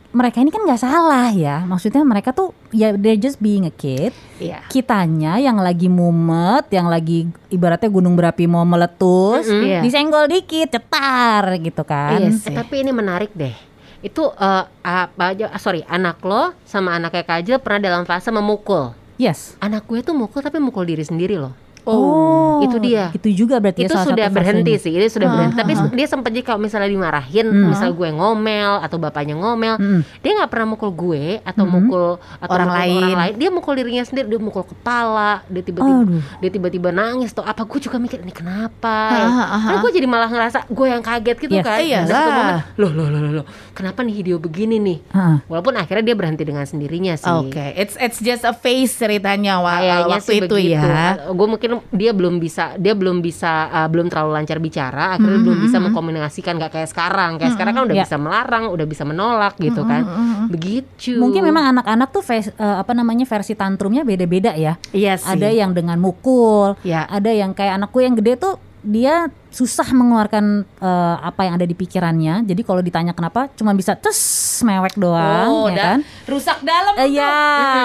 mereka 0.09 0.41
ini 0.41 0.49
kan 0.49 0.65
nggak 0.65 0.81
salah 0.81 1.29
ya. 1.29 1.61
Maksudnya 1.63 2.01
mereka 2.01 2.33
tuh 2.33 2.49
ya 2.69 2.93
they're 2.93 3.15
just 3.15 3.37
being 3.37 3.65
a 3.65 3.73
kid. 3.73 4.09
Iya. 4.41 4.65
Kitanya 4.67 5.37
yang 5.37 5.61
lagi 5.61 5.85
mumet, 5.85 6.65
yang 6.69 6.89
lagi 6.89 7.29
ibaratnya 7.47 7.87
gunung 7.87 8.17
berapi 8.17 8.49
mau 8.49 8.65
meletus, 8.65 9.45
Iya. 9.45 9.85
disenggol 9.85 10.25
dikit, 10.25 10.73
cetar 10.73 11.61
gitu 11.61 11.83
kan. 11.85 12.17
Iya 12.19 12.49
Eh, 12.49 12.55
tapi 12.57 12.81
ini 12.81 12.89
menarik 12.89 13.29
deh. 13.31 13.53
Itu 13.99 14.33
eh, 14.33 14.63
apa 14.81 15.23
aja? 15.29 15.51
ah, 15.51 15.61
sorry, 15.61 15.85
anak 15.85 16.23
lo 16.23 16.57
sama 16.65 16.95
anaknya 16.95 17.21
Kajil 17.21 17.61
pernah 17.61 17.83
dalam 17.83 18.03
fase 18.03 18.33
memukul. 18.33 18.97
Yes. 19.19 19.59
Anak 19.59 19.85
gue 19.85 19.99
tuh 19.99 20.15
mukul 20.15 20.39
tapi 20.39 20.57
mukul 20.57 20.87
diri 20.87 21.03
sendiri 21.03 21.35
loh. 21.35 21.51
Oh, 21.83 22.48
itu 22.61 22.77
dia. 22.79 23.05
Itu 23.11 23.27
juga 23.29 23.55
berarti 23.57 23.79
ya 23.79 23.85
itu 23.85 23.93
salah 23.93 24.07
sudah 24.07 24.25
satu 24.25 24.35
berhenti 24.35 24.71
fasenya. 24.71 24.83
sih, 24.85 24.91
itu 24.93 25.07
sudah 25.11 25.27
berhenti. 25.29 25.55
Tapi 25.55 25.71
dia 25.93 26.07
sempat 26.07 26.29
jadi 26.29 26.43
kalau 26.43 26.59
misalnya 26.59 26.89
dimarahin, 26.89 27.45
Hmm. 27.45 27.67
misalnya 27.69 27.93
gue 27.93 28.09
ngomel 28.11 28.71
atau 28.79 28.97
bapaknya 28.97 29.35
ngomel, 29.35 29.75
Mm-mm. 29.75 30.01
dia 30.19 30.31
nggak 30.33 30.49
pernah 30.49 30.67
mukul 30.69 30.91
gue 30.91 31.23
atau 31.41 31.63
mukul 31.65 32.09
atau 32.35 32.49
Orang 32.49 32.69
mukul 32.69 32.79
lain. 32.81 32.97
orang 32.99 33.19
lain. 33.19 33.33
Dia 33.35 33.49
mukul 33.49 33.73
dirinya 33.75 34.03
sendiri, 34.03 34.25
dia 34.27 34.39
mukul 34.39 34.63
kepala, 34.65 35.43
dia 35.45 35.61
tiba-tiba 35.61 36.01
dia 36.37 36.49
tiba-tiba 36.49 36.89
nangis 36.89 37.29
tuh. 37.29 37.41
Apa 37.41 37.63
gue 37.63 37.79
juga 37.79 37.97
mikir 37.97 38.19
ini 38.19 38.31
kenapa? 38.31 38.97
Ya? 39.09 39.21
ah, 39.21 39.43
ah. 39.47 39.61
Karena 39.61 39.77
gue 39.79 39.91
jadi 39.93 40.07
malah 40.07 40.27
ngerasa 40.27 40.65
gue 40.65 40.87
yang 40.87 40.99
kaget 40.99 41.37
gitu 41.39 41.53
Yes. 41.53 41.63
kan. 41.63 41.77
Ada 41.79 42.09
satu 42.09 42.31
momen, 42.31 42.55
loh, 42.75 42.91
loh, 42.91 43.07
loh, 43.07 43.21
loh, 43.21 43.31
loh, 43.35 43.45
kenapa 43.71 44.01
nih 44.01 44.13
video 44.15 44.35
begini 44.37 44.77
nih? 44.77 44.97
Heeh. 45.09 45.35
Walaupun 45.45 45.73
akhirnya 45.75 46.03
dia 46.03 46.15
berhenti 46.15 46.41
dengan 46.41 46.63
sendirinya 46.63 47.13
sih. 47.13 47.29
Oke, 47.29 47.65
it's 47.73 47.93
it's 47.95 48.17
just 48.17 48.41
a 48.41 48.51
face 48.51 48.95
ceritanya 48.95 49.61
waktu 49.61 50.09
itu 50.37 50.49
begitu. 50.49 50.57
ya. 50.73 51.29
Gue 51.29 51.47
mungkin 51.47 51.69
dia 51.89 52.11
belum 52.11 52.37
bisa 52.37 52.48
bisa 52.49 52.73
dia 52.75 52.91
belum 52.91 53.21
bisa 53.21 53.47
uh, 53.69 53.85
belum 53.85 54.09
terlalu 54.09 54.31
lancar 54.33 54.57
bicara 54.57 55.15
akhirnya 55.15 55.39
belum 55.39 55.59
bisa 55.61 55.77
mengkomunikasikan 55.77 56.57
nggak 56.57 56.71
kayak 56.73 56.89
sekarang 56.89 57.37
kayak 57.37 57.53
sekarang 57.53 57.73
kan 57.73 57.83
udah 57.85 57.95
Ya. 57.95 58.03
bisa 58.03 58.17
melarang 58.17 58.63
udah 58.67 58.85
bisa 58.85 59.03
menolak 59.05 59.53
gitu 59.57 59.85
kan 59.85 60.01
begitu 60.47 61.19
Mungkin 61.19 61.45
memang 61.45 61.71
anak-anak 61.71 62.09
tuh 62.09 62.23
vers- 62.23 62.51
eh, 62.51 62.77
apa 62.79 62.91
namanya 62.91 63.23
versi 63.23 63.53
tantrumnya 63.53 64.01
beda-beda 64.01 64.55
ya. 64.55 64.75
Iya 64.89 65.13
sih. 65.15 65.29
Ada 65.29 65.51
yang 65.51 65.71
dengan 65.71 65.99
mukul, 65.99 66.73
Ya. 66.81 67.05
ada 67.05 67.29
yang 67.29 67.53
kayak 67.53 67.77
anakku 67.77 67.99
yang 67.99 68.15
gede 68.15 68.33
tuh 68.35 68.57
dia 68.79 69.27
susah 69.51 69.91
mengeluarkan 69.91 70.63
eh, 70.63 71.15
apa 71.19 71.43
yang 71.43 71.59
ada 71.59 71.67
di 71.67 71.75
pikirannya. 71.75 72.47
Jadi 72.47 72.61
kalau 72.63 72.79
ditanya 72.79 73.11
kenapa, 73.11 73.51
cuma 73.59 73.75
bisa 73.75 73.91
tes 73.93 74.15
mewek 74.63 74.95
doang, 74.95 75.49
Oh, 75.51 75.67
ya 75.67 75.97
kan? 75.97 75.99
rusak 76.23 76.63
dalam 76.63 76.93
Eh, 76.95 77.11
Iya, 77.11 77.35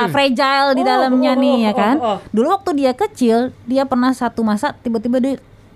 fragile 0.08 0.78
di 0.78 0.82
Oh, 0.82 0.86
dalamnya 0.86 1.32
oh, 1.34 1.40
nih 1.40 1.56
oh, 1.56 1.64
ya 1.66 1.72
kan. 1.74 1.96
oh, 1.98 2.06
oh. 2.14 2.18
Dulu 2.30 2.46
waktu 2.54 2.70
dia 2.78 2.92
kecil, 2.94 3.50
dia 3.66 3.82
pernah 3.82 4.14
satu 4.14 4.46
masa 4.46 4.70
tiba-tiba 4.76 5.18
dia 5.18 5.34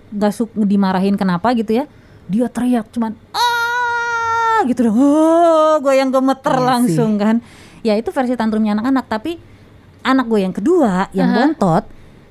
gak 0.09 0.33
suka 0.33 0.55
dimarahin 0.63 1.19
kenapa 1.19 1.51
gitu 1.51 1.83
ya. 1.83 1.85
Dia 2.31 2.47
teriak 2.47 2.87
cuman 2.93 3.17
ah 3.35 4.63
gitu 4.63 4.87
dong. 4.87 4.95
Oh, 4.95 5.73
gue 5.81 5.93
yang 5.95 6.09
gemeter 6.09 6.55
Iya 6.55 6.63
langsung 6.63 7.11
kan. 7.19 7.43
Ya 7.79 7.95
itu 7.95 8.11
versi 8.11 8.35
tantrumnya 8.35 8.75
anak-anak, 8.75 9.05
tapi 9.07 9.39
anak 9.99 10.25
gue 10.27 10.39
yang 10.39 10.55
kedua 10.55 11.11
yang 11.11 11.35
bontot 11.35 11.83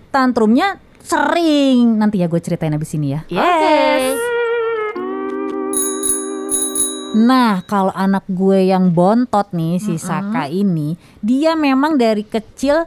tantrumnya 0.08 0.80
sering. 1.08 1.96
Nanti 1.96 2.20
ya 2.20 2.28
gue 2.28 2.40
ceritain 2.40 2.76
abis 2.76 2.92
ini 3.00 3.16
ya. 3.16 3.20
Yes. 3.32 4.20
Nah, 7.18 7.64
kalau 7.64 7.90
anak 7.96 8.28
gue 8.28 8.68
yang 8.68 8.92
bontot 8.92 9.50
nih 9.56 9.80
si 9.80 9.96
Saka 9.96 10.44
ini, 10.46 10.94
dia 11.24 11.56
memang 11.56 11.96
dari 11.96 12.22
kecil 12.22 12.84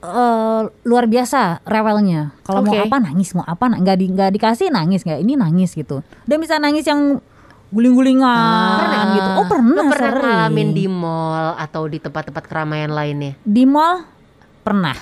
eh, 0.00 0.62
luar 0.88 1.04
biasa 1.04 1.60
rewelnya. 1.68 2.32
Kalau 2.42 2.64
mau 2.64 2.72
Oke. 2.72 2.88
apa 2.88 2.96
nangis, 2.98 3.36
mau 3.36 3.44
apa 3.44 3.68
nggak 3.70 3.96
di 4.00 4.06
nggak 4.08 4.30
dikasih 4.40 4.72
nangis 4.72 5.04
nggak 5.04 5.20
ini 5.20 5.36
nangis 5.36 5.76
gitu. 5.76 6.00
Dan 6.24 6.40
bisa 6.40 6.56
nangis 6.56 6.88
yang 6.88 7.20
guling-gulingan 7.72 9.04
gitu. 9.16 9.28
Oh 9.36 9.46
pernah, 9.48 9.80
Lu 9.80 9.82
pernah 9.88 10.12
ngalamin 10.20 10.70
di 10.76 10.84
mall 10.88 11.56
atau 11.56 11.88
di 11.88 11.96
tempat-tempat 11.96 12.44
keramaian 12.44 12.92
lainnya 12.92 13.32
Di 13.40 13.64
mall 13.64 14.04
pernah. 14.62 14.94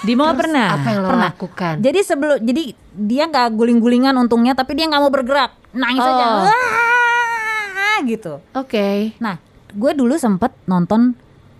Di 0.00 0.12
mall 0.12 0.32
pernah. 0.32 0.76
apa 0.76 0.86
yang 0.86 1.00
lo 1.00 1.08
pernah. 1.08 1.30
lakukan 1.30 1.74
Jadi 1.78 2.00
sebelum 2.00 2.36
jadi 2.38 2.62
dia 2.92 3.24
nggak 3.24 3.48
guling-gulingan 3.50 4.14
untungnya, 4.14 4.52
tapi 4.52 4.72
dia 4.72 4.86
nggak 4.86 5.00
mau 5.00 5.10
bergerak, 5.10 5.52
nangis 5.70 5.98
Oh. 5.98 6.08
aja, 6.10 6.26
Wah, 6.46 7.98
gitu. 8.02 8.38
Oke. 8.52 9.16
Nah, 9.18 9.40
gue 9.70 9.92
dulu 9.92 10.16
sempet 10.16 10.52
nonton 10.64 11.16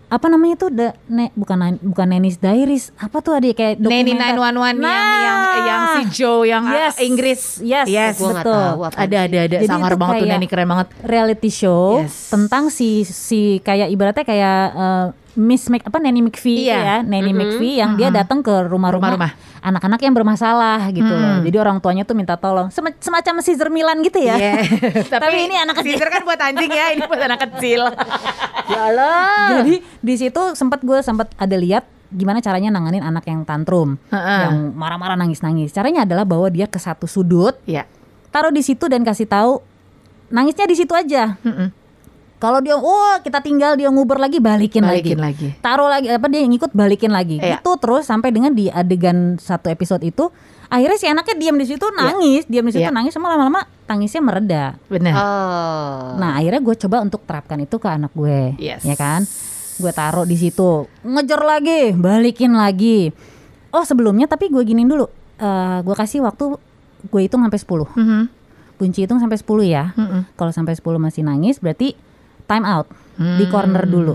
apa 0.07 0.31
namanya 0.31 0.55
tuh 0.57 0.71
da, 0.71 0.95
ne, 1.05 1.35
bukan 1.35 1.83
bukan 1.83 2.07
Nenis 2.07 2.39
Diaries 2.39 2.95
apa 2.95 3.19
tuh 3.19 3.35
ada 3.35 3.51
kayak 3.51 3.75
dokumenter 3.77 4.39
911 4.39 4.79
yang 4.79 4.79
yang 5.19 5.41
yang 5.67 5.83
si 5.91 6.03
Joe 6.15 6.47
yang 6.47 6.63
Yes. 6.65 6.95
uh, 6.95 7.03
Inggris. 7.03 7.41
Yes, 7.59 7.87
Yes. 7.91 8.15
Gua 8.17 8.39
betul. 8.39 8.55
tahu 8.55 8.81
apa 8.87 8.95
Ada 8.97 9.27
ada 9.27 9.39
ada 9.43 9.57
Jadi 9.59 9.67
sangar 9.67 9.99
banget 9.99 10.23
tuh 10.23 10.29
Nanny 10.31 10.47
keren 10.47 10.71
banget. 10.71 10.89
reality 11.03 11.51
show 11.51 11.99
Yes. 11.99 12.31
tentang 12.31 12.71
si 12.71 13.03
si 13.03 13.59
kayak 13.59 13.91
ibaratnya 13.91 14.23
kayak 14.23 14.59
eh, 14.71 15.07
Miss 15.37 15.69
Mc, 15.69 15.85
apa 15.85 16.01
Nanny 16.01 16.21
McPhee 16.21 16.65
Iya. 16.65 16.77
ya 16.81 16.97
Nanny 17.01 17.31
McPhee 17.31 17.77
yang 17.77 17.95
dia 17.95 18.09
datang 18.11 18.41
ke 18.41 18.51
rumah-rumah 18.67 19.37
anak-anak 19.61 20.01
yang 20.01 20.13
bermasalah 20.13 20.89
gitu 20.91 21.07
loh 21.07 21.45
jadi 21.45 21.57
orang 21.61 21.79
tuanya 21.79 22.03
tuh 22.03 22.17
minta 22.17 22.35
tolong 22.35 22.69
Sem- 22.69 22.97
semacam 22.99 23.39
Caesar 23.39 23.69
Milan 23.69 24.01
gitu 24.01 24.19
ya 24.19 24.35
Iya. 24.35 24.55
Tapi 25.23 25.37
ini 25.45 25.55
anak 25.55 25.81
kecil. 25.81 25.97
Caesar 25.97 26.09
kan 26.09 26.23
buat 26.23 26.41
anjing 26.41 26.71
ya, 26.71 26.87
ini 26.91 27.03
buat 27.05 27.21
anak 27.21 27.41
kecil. 27.47 27.81
ya 28.73 28.81
Allah 28.83 29.61
Jadi 29.61 29.75
di 29.81 30.15
situ 30.17 30.43
sempat 30.53 30.81
gue 30.81 30.99
sempat 30.99 31.31
ada 31.35 31.55
lihat 31.55 31.85
gimana 32.09 32.39
caranya 32.39 32.71
nanganin 32.71 33.03
anak 33.03 33.27
yang 33.27 33.43
tantrum, 33.43 33.99
Heeh. 34.09 34.41
yang 34.47 34.57
marah-marah 34.73 35.15
nangis-nangis. 35.15 35.71
Caranya 35.71 36.03
adalah 36.03 36.23
bawa 36.23 36.49
dia 36.49 36.65
ke 36.65 36.79
satu 36.79 37.05
sudut, 37.05 37.59
Iya. 37.65 37.83
taruh 38.31 38.51
di 38.51 38.63
situ 38.63 38.87
dan 38.87 39.03
kasih 39.03 39.27
tahu 39.27 39.59
nangisnya 40.29 40.65
di 40.65 40.75
situ 40.75 40.91
aja. 40.91 41.35
Mm-mm. 41.43 41.69
Kalau 42.37 42.61
dia, 42.61 42.77
oh 42.77 43.17
kita 43.25 43.41
tinggal 43.41 43.75
dia 43.75 43.89
nguber 43.89 44.21
lagi, 44.21 44.37
balikin, 44.39 44.85
Balikin 44.85 45.17
lagi. 45.17 45.49
lagi. 45.49 45.61
Taruh 45.65 45.89
lagi 45.89 46.13
apa 46.13 46.29
dia 46.29 46.45
ngikut 46.45 46.71
balikin 46.71 47.09
lagi. 47.09 47.41
Iya. 47.41 47.59
Itu 47.59 47.81
terus 47.81 48.05
sampai 48.05 48.29
dengan 48.29 48.53
di 48.53 48.69
adegan 48.69 49.41
satu 49.41 49.67
episode 49.67 50.05
itu 50.05 50.29
akhirnya 50.67 50.99
si 50.99 51.07
anaknya 51.07 51.33
diam 51.35 51.57
di 51.57 51.65
situ 51.65 51.87
nangis, 51.91 52.45
diam 52.45 52.69
di 52.69 52.77
situ 52.77 52.85
Iya. 52.85 52.93
nangis 52.93 53.17
sama 53.17 53.33
lama-lama 53.33 53.65
tangisnya 53.85 54.21
mereda. 54.21 54.77
Benar. 54.87 55.15
oh 55.15 56.19
Nah, 56.19 56.37
akhirnya 56.37 56.61
gue 56.61 56.75
coba 56.77 56.97
untuk 57.01 57.25
terapkan 57.25 57.57
itu 57.57 57.77
ke 57.77 57.89
anak 57.89 58.13
gue, 58.13 58.53
Yes. 58.59 58.85
ya 58.85 58.93
kan? 58.95 59.25
Gue 59.77 59.93
taruh 59.93 60.25
di 60.25 60.37
situ, 60.37 60.85
ngejar 61.01 61.41
lagi, 61.41 61.93
balikin 61.93 62.53
lagi. 62.53 63.13
Oh 63.71 63.81
sebelumnya 63.81 64.25
tapi 64.25 64.49
gue 64.49 64.61
giniin 64.61 64.87
dulu, 64.87 65.09
Eh 65.37 65.79
gue 65.81 65.93
kasih 65.95 66.21
waktu 66.21 66.57
gue 67.07 67.21
hitung 67.21 67.41
sampai 67.41 67.57
10 67.57 67.89
Mhm. 67.93 68.23
Bunci 68.77 69.05
hitung 69.05 69.17
sampai 69.17 69.37
10 69.37 69.65
ya. 69.65 69.93
Mm-mm. 69.93 70.29
Kalau 70.33 70.49
sampai 70.49 70.73
10 70.73 70.97
masih 70.99 71.23
nangis 71.23 71.57
berarti 71.57 71.97
time 72.47 72.67
out 72.67 72.87
di 73.17 73.45
corner 73.51 73.85
dulu, 73.85 74.15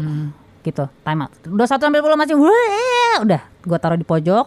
gitu, 0.63 0.85
time 1.03 1.19
out. 1.27 1.31
Udah 1.45 1.67
satu 1.67 1.87
sampai 1.87 1.99
10 2.01 2.15
masih, 2.17 2.35
"Wah," 2.37 3.15
udah, 3.23 3.41
gue 3.61 3.77
taruh 3.77 3.99
di 3.99 4.07
pojok. 4.07 4.45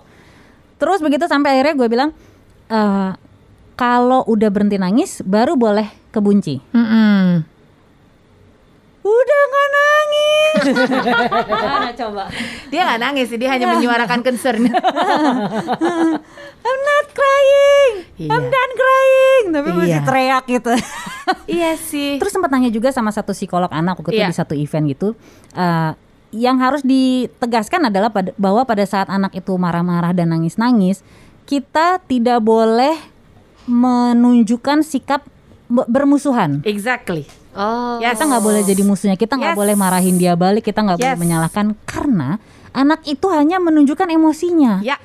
Terus 0.78 0.98
begitu 1.00 1.24
sampai 1.30 1.58
akhirnya 1.58 1.74
gue 1.78 1.88
bilang, 1.88 2.10
eh 2.68 3.10
kalau 3.74 4.22
udah 4.30 4.48
berhenti 4.50 4.78
nangis 4.78 5.18
baru 5.26 5.58
boleh 5.58 5.90
ke 6.14 6.18
bunci. 6.22 6.62
Mm-mm. 6.70 7.42
Udah 9.04 9.40
nggak 9.50 9.68
nangis. 9.74 9.93
Gimana 11.44 11.90
coba? 12.00 12.24
Dia 12.68 12.80
nggak 12.84 13.00
nangis, 13.00 13.26
sih, 13.26 13.36
dia 13.36 13.50
hanya 13.50 13.68
menyuarakan 13.68 14.22
concern. 14.22 14.64
I'm 16.64 16.80
not 16.80 17.06
crying. 17.10 17.92
Iya. 18.16 18.30
I'm 18.30 18.44
done 18.46 18.72
crying. 18.74 19.44
Tapi 19.50 19.68
masih 19.70 19.90
Iya. 19.90 20.00
teriak 20.02 20.44
gitu. 20.46 20.72
iya 21.46 21.70
sih. 21.76 22.16
Terus 22.16 22.32
sempat 22.32 22.48
nanya 22.48 22.70
juga 22.70 22.88
sama 22.88 23.10
satu 23.10 23.32
psikolog 23.32 23.68
anak 23.68 23.98
waktu 23.98 24.14
Iya. 24.14 24.30
di 24.30 24.36
satu 24.36 24.54
event 24.54 24.86
gitu. 24.88 25.08
eh, 25.52 25.92
yang 26.34 26.58
harus 26.58 26.82
ditegaskan 26.82 27.86
adalah 27.86 28.10
pada, 28.10 28.34
bahwa 28.34 28.66
pada 28.66 28.82
saat 28.82 29.06
anak 29.06 29.34
itu 29.34 29.54
marah-marah 29.54 30.10
dan 30.10 30.34
nangis-nangis, 30.34 31.06
kita 31.44 32.02
tidak 32.02 32.42
boleh 32.42 32.98
menunjukkan 33.64 34.82
sikap 34.82 35.22
be- 35.66 35.86
bermusuhan. 35.86 36.58
Exactly. 36.66 37.22
Oh 37.54 37.96
Yes. 37.98 38.18
Kita 38.18 38.24
nggak 38.30 38.44
boleh 38.44 38.62
jadi 38.62 38.82
musuhnya, 38.82 39.16
kita 39.16 39.34
nggak 39.38 39.54
Yes. 39.54 39.60
boleh 39.62 39.74
marahin 39.74 40.16
dia 40.18 40.34
balik, 40.34 40.66
kita 40.66 40.82
nggak 40.82 40.98
boleh 41.00 41.14
Yes. 41.14 41.22
menyalahkan 41.22 41.66
karena 41.86 42.38
anak 42.74 43.06
itu 43.06 43.26
hanya 43.30 43.62
menunjukkan 43.62 44.10
emosinya. 44.10 44.82
Ya. 44.82 44.98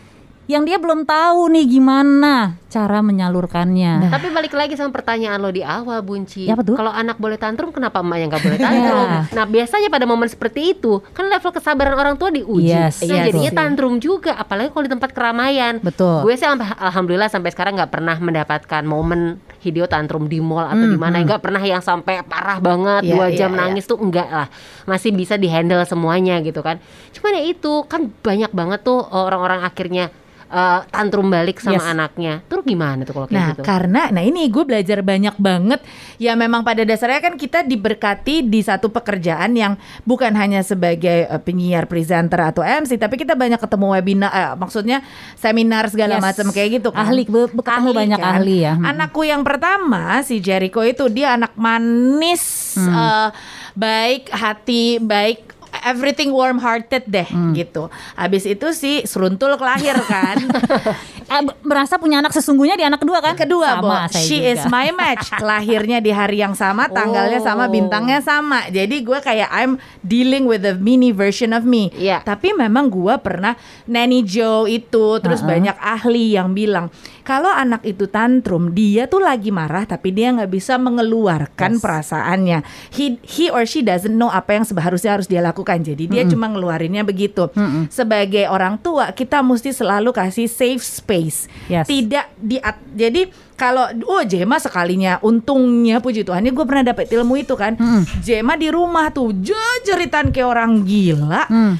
Yang 0.50 0.64
dia 0.66 0.78
belum 0.82 1.06
tahu 1.06 1.54
nih 1.54 1.66
gimana 1.70 2.58
cara 2.70 3.02
menyalurkannya. 3.02 4.08
Tapi 4.08 4.30
balik 4.30 4.54
lagi 4.54 4.78
sama 4.78 4.94
pertanyaan 4.94 5.42
lo 5.42 5.50
di 5.50 5.60
awal 5.60 6.00
Bunci 6.00 6.46
Ya? 6.46 6.54
Kalau 6.54 6.90
anak 6.90 7.18
boleh 7.18 7.36
tantrum 7.36 7.70
kenapa 7.70 8.00
emak 8.00 8.18
yang 8.18 8.30
gak 8.30 8.46
boleh 8.46 8.60
tantrum 8.60 9.08
Ya. 9.10 9.22
Nah 9.34 9.46
biasanya 9.46 9.90
pada 9.90 10.06
momen 10.06 10.30
seperti 10.30 10.78
itu 10.78 11.02
Kan 11.12 11.28
level 11.28 11.50
kesabaran 11.50 11.98
orang 11.98 12.16
tua 12.16 12.30
diuji 12.30 12.70
Yes, 12.70 13.02
Nah 13.02 13.10
iya 13.10 13.22
jadinya 13.26 13.50
tuh. 13.50 13.58
tantrum 13.58 13.94
juga 13.98 14.38
Apalagi 14.38 14.70
kalau 14.70 14.86
di 14.86 14.92
tempat 14.94 15.10
keramaian 15.10 15.82
Betul. 15.82 16.22
Gue 16.22 16.38
sih 16.38 16.46
alhamdulillah 16.46 17.28
sampai 17.28 17.50
sekarang 17.50 17.74
nggak 17.74 17.90
pernah 17.90 18.16
mendapatkan 18.16 18.84
momen 18.86 19.42
Hideo 19.60 19.90
tantrum 19.90 20.30
di 20.30 20.40
mall 20.40 20.70
atau 20.70 20.86
di 20.86 20.96
mana 20.96 21.20
nggak 21.20 21.42
pernah 21.42 21.60
yang 21.60 21.82
sampai 21.82 22.24
parah 22.24 22.62
banget 22.62 23.04
Iya, 23.04 23.12
dua 23.12 23.26
iya, 23.28 23.38
jam 23.44 23.52
iya. 23.52 23.60
nangis 23.60 23.84
tuh 23.84 24.00
enggak 24.00 24.30
lah 24.30 24.48
masih 24.86 25.12
bisa 25.12 25.36
dihandle 25.36 25.84
semuanya 25.84 26.40
gitu 26.40 26.62
kan 26.62 26.80
cuman 27.12 27.32
ya 27.34 27.44
itu 27.44 27.84
kan 27.84 28.08
banyak 28.24 28.54
banget 28.54 28.80
tuh 28.82 29.04
orang-orang 29.04 29.68
akhirnya 29.68 30.14
eh, 30.50 30.80
tantrum 30.90 31.30
balik 31.30 31.58
sama 31.58 31.78
Yes. 31.78 31.86
anaknya 31.88 32.34
terus 32.46 32.64
gimana 32.64 33.02
tuh 33.02 33.14
kalau 33.14 33.26
kayak 33.26 33.38
Nah, 33.38 33.50
gitu 33.52 33.62
karena 33.62 34.02
nah 34.10 34.20
ini 34.20 34.46
gue 34.46 34.64
belajar 34.64 35.00
banyak 35.00 35.36
banget 35.36 35.80
ya 36.18 36.34
memang 36.34 36.62
pada 36.62 36.82
dasarnya 36.82 37.22
kan 37.22 37.34
kita 37.34 37.62
diberkati 37.62 38.42
di 38.42 38.60
satu 38.60 38.90
pekerjaan 38.90 39.54
yang 39.54 39.74
bukan 40.04 40.34
hanya 40.34 40.60
sebagai 40.60 41.00
eh, 41.24 41.40
penyiar, 41.40 41.86
presenter 41.86 42.42
atau 42.44 42.60
MC, 42.60 42.96
tapi 42.96 43.16
kita 43.16 43.34
banyak 43.34 43.58
ketemu 43.58 43.86
webinar 43.92 44.32
eh, 44.32 44.54
maksudnya 44.54 45.06
seminar 45.34 45.86
segala 45.88 46.18
Yes. 46.18 46.24
macam 46.24 46.48
kayak 46.50 46.70
gitu 46.76 46.90
kan. 46.90 47.06
Ahli, 47.06 47.24
be- 47.24 47.48
be- 47.48 47.62
ketemu 47.62 47.90
banyak 47.92 48.20
ahli 48.20 48.58
ya. 48.62 48.74
Hmm. 48.74 48.86
Anakku 48.86 49.22
yang 49.22 49.42
pertama 49.42 50.20
si 50.22 50.40
Jericho 50.40 50.82
itu 50.82 51.06
dia 51.08 51.34
anak 51.34 51.54
manis, 51.54 52.74
Hmm. 52.74 52.90
eh, 52.90 53.30
baik 53.74 54.30
hati, 54.30 54.98
baik 54.98 55.59
everything 55.84 56.32
warm 56.32 56.58
hearted 56.58 57.04
deh 57.06 57.26
Hmm. 57.26 57.54
gitu. 57.54 57.88
Habis 58.16 58.44
itu 58.46 58.68
si 58.72 59.04
seruntul 59.04 59.56
kelahir 59.56 59.96
kan. 60.06 60.38
B- 61.30 61.58
merasa 61.62 61.96
punya 61.96 62.18
anak 62.18 62.32
sesungguhnya 62.32 62.74
di 62.74 62.84
anak 62.84 63.00
kedua 63.00 63.20
kan? 63.20 63.34
Kedua, 63.34 63.78
Sama 63.78 63.82
Bo. 63.82 63.94
saya 64.10 64.20
She 64.20 64.38
juga. 64.38 64.50
is 64.52 64.62
my 64.66 64.90
match. 64.92 65.26
Lahirnya 65.42 65.98
di 65.98 66.10
hari 66.10 66.38
yang 66.38 66.54
sama, 66.54 66.88
tanggalnya 66.88 67.38
sama, 67.38 67.66
Oh. 67.66 67.70
bintangnya 67.70 68.20
sama. 68.20 68.66
Jadi 68.68 69.00
gue 69.00 69.20
kayak 69.20 69.48
I'm 69.48 69.78
dealing 70.02 70.44
with 70.44 70.64
a 70.64 70.74
mini 70.74 71.10
version 71.10 71.52
of 71.52 71.64
me. 71.64 71.90
Iya. 71.92 72.22
Tapi 72.22 72.52
memang 72.52 72.88
gue 72.88 73.16
pernah 73.18 73.54
Nanny 73.86 74.22
Joe 74.22 74.66
itu, 74.66 75.18
terus 75.20 75.40
banyak 75.42 75.76
ahli 75.76 76.34
yang 76.34 76.52
bilang 76.52 76.90
kalau 77.22 77.48
anak 77.48 77.86
itu 77.86 78.06
tantrum, 78.06 78.74
dia 78.74 79.06
tuh 79.06 79.22
lagi 79.22 79.50
marah 79.50 79.86
tapi 79.86 80.10
dia 80.10 80.34
nggak 80.34 80.50
bisa 80.50 80.82
mengeluarkan 80.82 81.78
perasaannya. 81.78 82.66
He 82.90 83.22
he 83.22 83.48
or 83.48 83.64
she 83.64 83.82
doesn't 83.82 84.12
know 84.12 84.28
apa 84.28 84.54
yang 84.54 84.66
seharusnya 84.66 85.14
harus 85.14 85.26
dia 85.26 85.38
lakukan. 85.40 85.78
Jadi 85.80 86.06
dia 86.06 86.26
cuma 86.26 86.50
ngeluarinnya 86.50 87.04
begitu. 87.04 87.46
Sebagai 87.88 88.46
orang 88.46 88.78
tua 88.78 89.12
kita 89.12 89.40
mesti 89.40 89.70
selalu 89.70 90.10
kasih 90.10 90.50
safe 90.50 90.82
space. 90.82 91.19
Yes. 91.68 91.86
Tidak 91.90 92.26
di 92.40 92.58
jadi 92.96 93.28
kalau 93.60 93.92
oh 94.08 94.24
Jema 94.24 94.56
sekalinya 94.58 95.20
untungnya 95.20 96.00
puji 96.00 96.24
Tuhan 96.24 96.48
gue 96.48 96.66
pernah 96.66 96.86
dapet 96.96 97.12
ilmu 97.12 97.36
itu 97.40 97.60
kan. 97.60 97.76
Jema 98.24 98.56
di 98.56 98.72
rumah 98.72 99.12
tuh 99.12 99.36
jeritan 99.84 100.32
kayak 100.32 100.48
orang 100.48 100.88
gila. 100.88 101.44
Hmm. 101.52 101.74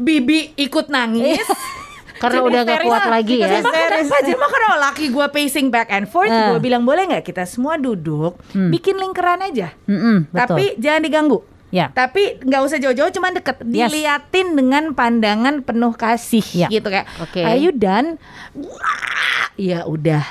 Bibi 0.00 0.56
ikut 0.58 0.90
nangis. 0.90 1.44
Karena 2.20 2.44
Jadi 2.44 2.48
udah 2.52 2.62
gak 2.68 2.80
kuat 2.84 3.04
lagi 3.08 3.36
ya. 3.40 3.48
Jema 3.48 3.70
kenapa? 3.72 4.16
Jema 4.28 4.46
karena 4.52 4.70
laki 4.92 5.04
gue 5.08 5.26
pacing 5.32 5.72
back 5.72 5.88
and 5.88 6.04
forth. 6.04 6.28
Eh. 6.28 6.52
Gue 6.52 6.60
bilang 6.60 6.84
boleh 6.84 7.08
nggak 7.08 7.24
kita 7.24 7.48
semua 7.48 7.80
duduk, 7.80 8.36
bikin 8.52 9.00
lingkaran 9.00 9.40
aja. 9.40 9.72
Betul. 10.28 10.28
Tapi 10.28 10.64
jangan 10.76 11.00
diganggu. 11.00 11.40
Ya. 11.70 11.90
Tapi 11.90 12.42
nggak 12.42 12.62
usah 12.62 12.78
jauh-jauh, 12.78 13.10
cuman 13.10 13.32
deket. 13.32 13.62
Yes. 13.64 13.88
Diliatin 13.88 14.58
dengan 14.58 14.90
pandangan 14.90 15.62
penuh 15.62 15.94
kasih, 15.94 16.42
Ya. 16.52 16.66
gitu 16.66 16.90
kayak. 16.90 17.06
Oke. 17.22 17.40
Ayo 17.40 17.70
dan, 17.70 18.18
wah, 18.52 19.46
ya 19.54 19.86
udah. 19.86 20.26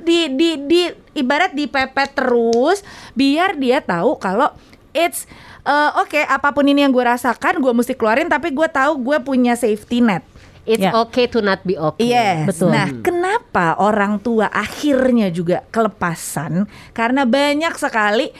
Di 0.00 0.30
di 0.30 0.54
di 0.60 0.82
ibarat 1.14 1.50
dipepet 1.50 2.14
terus, 2.14 2.86
biar 3.12 3.58
dia 3.58 3.82
tahu 3.82 4.14
kalau 4.16 4.54
it's 4.92 5.26
eh, 5.62 5.90
oke 5.96 6.20
apa 6.20 6.52
pun 6.52 6.62
ini 6.62 6.86
yang 6.86 6.92
gue 6.92 7.02
rasakan, 7.02 7.58
gue 7.58 7.72
mesti 7.72 7.92
keluarin. 7.92 8.30
Tapi 8.30 8.54
gue 8.54 8.68
tahu 8.68 9.00
gue 9.02 9.18
punya 9.18 9.58
safety 9.58 9.98
net. 9.98 10.22
It's 10.64 10.80
Ya. 10.80 10.96
okay 10.96 11.28
to 11.28 11.44
not 11.44 11.60
be 11.60 11.76
okay. 11.76 12.08
Yes. 12.08 12.48
Betul. 12.48 12.72
Nah, 12.72 12.88
kenapa 13.04 13.76
orang 13.76 14.16
tua 14.16 14.48
akhirnya 14.48 15.28
juga 15.28 15.60
kelepasan? 15.68 16.64
Karena 16.96 17.28
banyak 17.28 17.76
sekali 17.76 18.32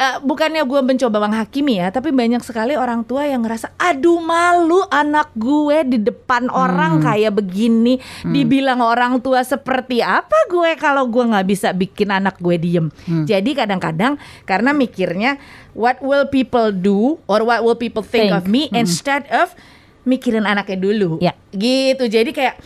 eh, 0.00 0.16
bukannya 0.24 0.64
gue 0.64 0.80
mencoba 0.80 1.20
menghakimi 1.20 1.76
ya, 1.76 1.92
tapi 1.92 2.08
banyak 2.08 2.40
sekali 2.40 2.72
orang 2.72 3.04
tua 3.04 3.28
yang 3.28 3.44
ngerasa 3.44 3.76
aduh 3.76 4.16
malu 4.16 4.80
anak 4.88 5.28
gue 5.36 5.84
di 5.84 5.98
depan 6.00 6.48
orang 6.48 7.04
kayak 7.04 7.36
begini, 7.36 8.00
dibilang 8.24 8.80
orang 8.80 9.20
tua 9.20 9.44
seperti 9.44 10.00
apa 10.00 10.48
gue 10.48 10.72
kalau 10.80 11.04
gue 11.04 11.20
nggak 11.28 11.44
bisa 11.44 11.76
bikin 11.76 12.08
anak 12.08 12.40
gue 12.40 12.56
diem. 12.56 12.88
Jadi 13.28 13.52
kadang-kadang 13.52 14.16
karena 14.48 14.72
mikirnya 14.72 15.36
what 15.76 16.00
will 16.00 16.24
people 16.24 16.72
do 16.72 17.20
or 17.28 17.44
what 17.44 17.60
will 17.60 17.76
people 17.76 18.00
think, 18.00 18.32
Think. 18.32 18.38
of 18.40 18.48
me 18.48 18.72
instead 18.72 19.28
of 19.28 19.52
mikirin 20.08 20.48
anaknya 20.48 20.80
dulu? 20.80 21.20
Ya. 21.20 21.36
gitu. 21.52 22.08
Jadi 22.08 22.32
kayak 22.32 22.56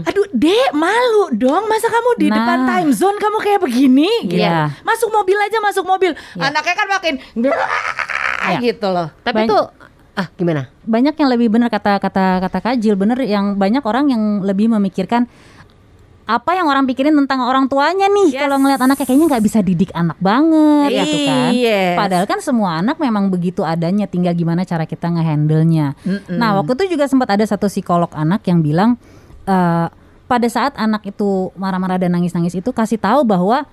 aduh 0.00 0.26
dek 0.30 0.70
malu 0.72 1.30
dong 1.32 1.64
masa 1.64 1.86
kamu 1.86 2.10
di 2.16 2.26
Nah. 2.26 2.36
depan 2.36 2.58
time 2.64 2.90
zone 2.90 3.16
kamu 3.16 3.38
kayak 3.38 3.60
begini 3.60 4.10
gitu 4.24 4.40
Iya. 4.40 4.70
masuk 4.80 5.08
mobil 5.08 5.36
aja 5.36 5.58
masuk 5.60 5.82
mobil 5.82 6.12
Ya. 6.32 6.48
anaknya 6.48 6.74
kan 6.74 6.88
makin 6.88 7.14
Ya. 7.36 8.58
gitu 8.64 8.86
loh 8.86 9.08
Tapi 9.20 9.44
Banyak- 9.44 9.50
tuh 9.50 9.64
ah 10.14 10.26
gimana? 10.32 10.70
banyak 10.80 11.12
yang 11.12 11.28
lebih 11.28 11.48
benar 11.48 11.68
kata 11.68 11.98
kata 11.98 12.38
kata 12.40 12.58
Kajil 12.60 12.94
bener 12.94 13.18
yang 13.20 13.54
banyak 13.54 13.82
orang 13.82 14.06
yang 14.08 14.22
lebih 14.40 14.70
memikirkan 14.70 15.26
apa 16.24 16.56
yang 16.56 16.64
orang 16.64 16.86
pikirin 16.86 17.12
tentang 17.14 17.42
orang 17.42 17.68
tuanya 17.68 18.08
nih 18.08 18.32
Yes. 18.32 18.40
kalau 18.40 18.56
ngelihat 18.56 18.80
anaknya 18.80 19.04
kayaknya 19.04 19.26
nggak 19.28 19.44
bisa 19.44 19.58
didik 19.60 19.92
anak 19.92 20.16
banget 20.18 20.88
gitu 20.96 21.18
kan 21.22 21.52
Yes. 21.52 21.92
padahal 21.94 22.24
kan 22.24 22.40
semua 22.40 22.78
anak 22.78 22.96
memang 22.96 23.28
begitu 23.28 23.60
adanya 23.60 24.06
tinggal 24.06 24.32
gimana 24.32 24.62
cara 24.62 24.84
kita 24.84 25.10
ngehandle-nya 25.10 25.92
nah 26.30 26.56
waktu 26.56 26.80
itu 26.80 26.96
juga 26.96 27.04
sempat 27.06 27.28
ada 27.28 27.44
satu 27.44 27.66
psikolog 27.66 28.08
anak 28.10 28.40
yang 28.44 28.62
bilang 28.62 28.96
eh, 29.44 29.86
pada 30.24 30.48
saat 30.48 30.72
anak 30.74 31.04
itu 31.04 31.52
marah-marah 31.54 31.96
dan 31.96 32.10
nangis-nangis 32.10 32.54
itu 32.54 32.70
kasih 32.70 32.96
tahu 32.96 33.22
bahwa 33.22 33.68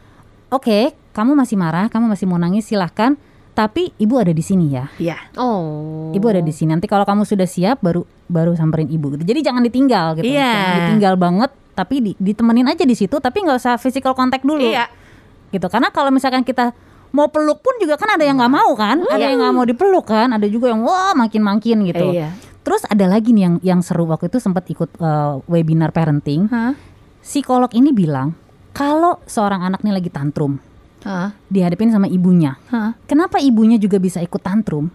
oke 0.47 0.79
kamu 1.11 1.31
masih 1.33 1.55
marah 1.55 1.87
kamu 1.87 2.07
masih 2.07 2.25
mau 2.25 2.35
nangis 2.35 2.65
silahkan 2.65 3.15
tapi 3.51 3.91
ibu 3.97 4.15
ada 4.15 4.31
di 4.31 4.39
sini 4.39 4.67
ya 4.69 4.87
ya 4.95 5.17
Oh. 5.35 6.11
Ibu 6.11 6.23
ada 6.25 6.39
di 6.39 6.51
sini. 6.51 6.71
Nanti 6.71 6.87
kalau 6.87 7.03
kamu 7.03 7.23
sudah 7.23 7.43
siap 7.43 7.79
baru 7.79 8.03
baru 8.25 8.51
samperin 8.51 8.87
ibu 8.87 9.11
gitu. 9.11 9.23
Jadi 9.23 9.39
jangan 9.41 9.59
ditinggal 9.61 10.15
gitu. 10.17 10.27
Iya. 10.29 10.51
Jangan 10.51 10.75
ditinggal 10.77 11.15
banget 11.15 11.51
tapi 11.71 11.95
di- 12.01 12.17
ditemenin 12.17 12.67
aja 12.67 12.83
di 12.83 12.95
situ 12.95 13.15
tapi 13.17 13.43
nggak 13.43 13.57
usah 13.57 13.75
physical 13.75 14.11
contact 14.11 14.43
dulu. 14.43 14.59
iya 14.61 14.87
Gitu. 15.49 15.67
Karena 15.67 15.87
kalau 15.89 16.11
misalkan 16.11 16.43
kita 16.43 16.71
mau 17.11 17.27
peluk 17.27 17.59
pun 17.59 17.75
juga 17.75 17.95
kan 17.95 18.11
ada 18.11 18.23
yang 18.23 18.39
nggak 18.39 18.51
mau 18.51 18.71
kan? 18.73 19.03
Ada 19.03 19.25
yang 19.25 19.39
nggak 19.41 19.53
mau 19.53 19.65
dipeluk 19.67 20.05
kan? 20.05 20.31
Ada 20.31 20.47
juga 20.47 20.71
yang 20.71 20.79
wah 20.81 21.11
makin-makin 21.13 21.77
gitu. 21.85 22.07
Iya. 22.11 22.31
Terus 22.61 22.85
ada 22.85 23.05
lagi 23.05 23.31
nih 23.31 23.43
yang 23.43 23.55
yang 23.61 23.79
seru 23.81 24.05
waktu 24.05 24.29
itu 24.29 24.37
sempat 24.37 24.65
ikut 24.67 24.89
eh, 24.95 25.33
webinar 25.45 25.89
parenting. 25.89 26.45
Hah? 26.47 26.77
Psikolog 27.19 27.69
ini 27.71 27.89
bilang 27.91 28.33
kalau 28.71 29.21
seorang 29.25 29.61
anak 29.61 29.81
nih 29.81 29.93
lagi 29.93 30.09
tantrum 30.09 30.57
Hah? 31.01 31.33
dihadapin 31.47 31.89
sama 31.89 32.05
ibunya. 32.05 32.57
Hah? 32.69 32.93
Kenapa 33.05 33.37
ibunya 33.37 33.77
juga 33.77 33.97
bisa 33.97 34.21
ikut 34.21 34.41
tantrum? 34.41 34.89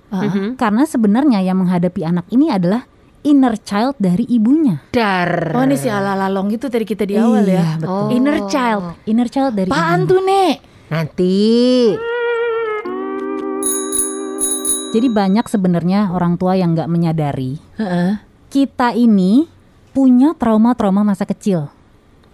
Karena 0.54 0.82
sebenarnya 0.82 1.42
yang 1.42 1.58
menghadapi 1.58 2.02
anak 2.02 2.26
ini 2.30 2.50
adalah 2.50 2.86
inner 3.22 3.58
child 3.58 3.98
dari 3.98 4.22
ibunya. 4.26 4.86
Dar. 4.90 5.50
oh 5.50 5.62
ini 5.62 5.74
si 5.74 5.90
ala-lalong 5.90 6.54
itu 6.54 6.70
tadi 6.70 6.86
kita 6.86 7.02
di 7.02 7.18
awal 7.18 7.42
Iya, 7.42 7.58
ya 7.58 7.66
betul. 7.82 8.06
inner 8.14 8.38
child 8.46 8.84
Inner 9.04 9.26
child 9.26 9.52
dari 9.52 9.66
apaan 9.66 10.02
ibunya. 10.02 10.10
tuh 10.10 10.20
nek 10.22 10.56
Nanti. 10.86 11.34
Jadi 14.86 15.08
banyak 15.08 15.44
sebenarnya 15.44 16.08
orang 16.10 16.36
tua 16.36 16.54
yang 16.54 16.72
nggak 16.72 16.88
menyadari 16.88 17.58
Heeh. 17.76 18.16
kita 18.48 18.94
ini 18.94 19.44
punya 19.90 20.32
trauma-trauma 20.32 21.02
masa 21.02 21.24
kecil 21.24 21.68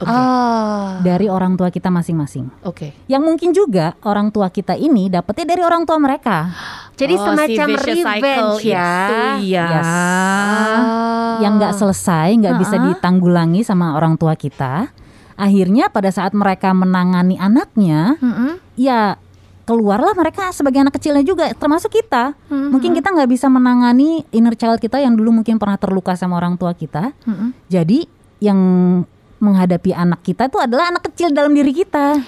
Oh. 0.02 0.98
dari 1.00 1.30
orang 1.30 1.54
tua 1.54 1.70
kita 1.70 1.86
masing-masing. 1.86 2.50
oke 2.60 2.90
Yang 3.06 3.22
mungkin 3.22 3.50
juga 3.54 3.94
orang 4.02 4.34
tua 4.34 4.50
kita 4.50 4.74
ini 4.74 5.06
dapetnya 5.06 5.54
dari 5.54 5.62
orang 5.62 5.86
tua 5.86 5.94
mereka. 5.96 6.50
Jadi 6.98 7.14
Oh, 7.14 7.22
si 7.22 7.26
semacam 7.54 7.68
cycle 7.70 7.86
revenge 7.86 8.58
ya. 8.66 8.90
itu, 8.90 9.14
iya 9.46 9.66
Yes. 9.70 9.86
Oh. 9.86 11.34
yang 11.38 11.52
nggak 11.54 11.74
selesai, 11.74 12.28
nggak 12.34 12.56
bisa 12.58 12.76
ditanggulangi 12.82 13.62
sama 13.62 13.94
orang 13.94 14.18
tua 14.18 14.34
kita. 14.34 14.90
Akhirnya 15.34 15.86
pada 15.86 16.10
saat 16.10 16.34
mereka 16.34 16.74
menangani 16.74 17.38
anaknya, 17.38 18.18
Mm-mm. 18.18 18.58
ya 18.74 19.22
keluarlah 19.62 20.12
mereka 20.18 20.50
sebagai 20.50 20.82
anak 20.82 20.98
kecilnya 20.98 21.22
juga, 21.22 21.50
termasuk 21.54 21.92
kita. 21.94 22.34
Mungkin 22.50 22.92
kita 22.98 23.14
nggak 23.14 23.30
bisa 23.30 23.46
menangani 23.46 24.26
inner 24.34 24.58
child 24.58 24.82
kita 24.82 24.98
yang 24.98 25.14
dulu 25.14 25.42
mungkin 25.42 25.56
pernah 25.56 25.78
terluka 25.78 26.18
sama 26.18 26.38
orang 26.38 26.58
tua 26.58 26.74
kita. 26.74 27.14
Mm-mm. 27.26 27.54
Jadi 27.70 28.04
yang 28.42 28.58
menghadapi 29.42 29.90
anak 29.90 30.22
kita 30.22 30.46
itu 30.46 30.58
adalah 30.58 30.94
anak 30.94 31.02
kecil 31.10 31.34
dalam 31.34 31.50
diri 31.54 31.74
kita. 31.74 32.18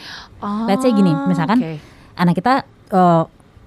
Oh, 0.42 0.66
Let's 0.66 0.82
say 0.82 0.90
gini, 0.90 1.14
misalkan 1.30 1.58
oke. 1.62 1.74
anak 2.18 2.34
kita 2.38 2.54
eh, 2.90 3.24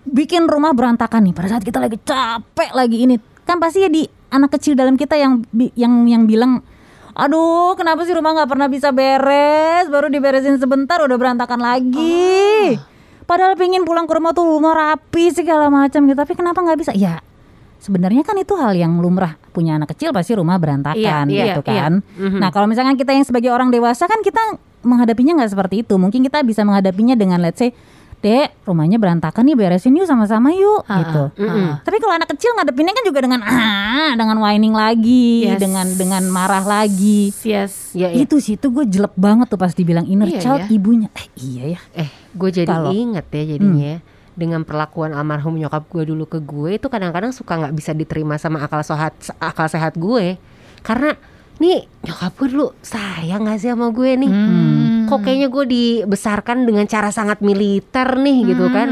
bikin 0.07 0.47
rumah 0.47 0.71
berantakan 0.71 1.27
nih 1.27 1.35
pada 1.35 1.47
saat 1.51 1.63
kita 1.63 1.83
lagi 1.83 1.99
capek 1.99 2.71
lagi 2.71 2.97
ini 3.03 3.15
kan 3.43 3.59
pasti 3.59 3.83
ya 3.83 3.89
di 3.91 4.07
anak 4.31 4.55
kecil 4.59 4.75
dalam 4.75 4.95
kita 4.95 5.15
yang 5.19 5.43
yang 5.75 6.07
yang 6.07 6.23
bilang 6.27 6.63
aduh 7.15 7.75
kenapa 7.75 8.03
sih 8.07 8.15
rumah 8.15 8.35
nggak 8.35 8.49
pernah 8.51 8.67
bisa 8.71 8.91
beres 8.95 9.87
baru 9.91 10.07
diberesin 10.11 10.59
sebentar 10.59 10.99
udah 11.03 11.17
berantakan 11.17 11.59
lagi 11.59 12.77
padahal 13.27 13.59
pengen 13.59 13.83
pulang 13.83 14.07
ke 14.07 14.13
rumah 14.15 14.31
tuh 14.31 14.47
rumah 14.47 14.73
rapi 14.73 15.29
segala 15.35 15.67
macam 15.67 16.07
gitu. 16.07 16.17
Tapi 16.17 16.33
kenapa 16.33 16.63
nggak 16.63 16.79
bisa? 16.79 16.91
Ya 16.95 17.19
sebenarnya 17.77 18.25
kan 18.25 18.35
itu 18.35 18.53
hal 18.57 18.73
yang 18.73 18.97
lumrah. 18.97 19.37
Punya 19.53 19.77
anak 19.77 19.93
kecil 19.93 20.09
pasti 20.11 20.33
rumah 20.33 20.57
berantakan 20.57 21.29
Iya, 21.29 21.29
iya, 21.29 21.45
gitu 21.53 21.61
iya. 21.69 21.87
kan. 21.87 21.93
Nah 22.17 22.49
kalau 22.49 22.65
misalkan 22.65 22.97
kita 22.97 23.13
yang 23.13 23.25
sebagai 23.25 23.53
orang 23.53 23.69
dewasa 23.69 24.09
kan 24.09 24.21
kita 24.25 24.57
menghadapinya 24.81 25.37
nggak 25.41 25.51
seperti 25.53 25.75
itu. 25.85 25.95
Mungkin 25.97 26.25
kita 26.25 26.41
bisa 26.41 26.65
menghadapinya 26.65 27.13
dengan 27.13 27.41
let's 27.41 27.61
say 27.61 27.71
dek 28.17 28.49
rumahnya 28.63 28.97
berantakan 28.97 29.43
nih 29.43 29.53
beresin 29.53 29.93
yuk 29.93 30.03
sama-sama 30.03 30.49
yuk 30.49 30.81
Ah, 30.83 30.99
gitu 30.99 31.23
Mm-mm. 31.37 31.79
tapi 31.81 31.97
kalau 31.97 32.13
anak 32.13 32.29
kecil 32.29 32.49
ngadepinnya 32.51 32.91
kan 32.91 33.03
juga 33.03 33.19
dengan 33.21 33.41
ah 33.41 34.11
dengan 34.13 34.37
whining 34.37 34.73
lagi 34.73 35.45
Yes. 35.45 35.59
dengan 35.59 35.85
dengan 35.91 36.23
marah 36.25 36.61
lagi 36.61 37.29
yes 37.37 37.93
Ya, 37.93 38.09
ya. 38.09 38.17
itu 38.19 38.37
sih 38.37 38.55
itu 38.55 38.67
gue 38.67 38.83
jelek 38.83 39.13
banget 39.13 39.47
tuh 39.47 39.55
pas 39.55 39.69
dibilang 39.69 40.03
inner 40.03 40.25
Iya, 40.25 40.39
child 40.39 40.61
ya. 40.63 40.67
ibunya 40.71 41.07
eh 41.13 41.27
iya 41.35 41.63
ya 41.73 41.81
Eh, 41.95 42.09
gue 42.31 42.49
jadi 42.51 42.65
Kalau- 42.67 42.89
inget 42.91 43.25
ya 43.27 43.43
jadinya 43.47 43.87
ya. 43.87 43.99
Dengan 44.33 44.61
perlakuan 44.61 45.11
almarhum 45.11 45.53
nyokap 45.55 45.85
gue 45.87 46.03
dulu 46.05 46.25
ke 46.25 46.37
gue 46.39 46.75
itu 46.75 46.87
kadang-kadang 46.87 47.29
suka 47.31 47.57
nggak 47.57 47.73
bisa 47.73 47.89
diterima 47.91 48.37
sama 48.37 48.61
akal 48.61 48.81
sehat 48.81 49.13
akal 49.35 49.65
sehat 49.65 49.93
gue. 49.93 50.37
Karena 50.79 51.17
nih 51.57 51.89
nyokap 52.01 52.33
gue 52.35 52.47
dulu 52.47 52.69
sayang 52.79 53.43
gak 53.43 53.57
sih 53.57 53.69
sama 53.69 53.89
gue 53.89 54.09
nih? 54.15 54.29
Hmm. 54.29 54.86
Kok 55.07 55.19
kayaknya 55.23 55.47
gue 55.47 55.65
dibesarkan 55.65 56.67
dengan 56.67 56.85
cara 56.85 57.09
sangat 57.09 57.39
militer 57.39 58.19
nih 58.19 58.37
gitu 58.53 58.67
kan? 58.69 58.87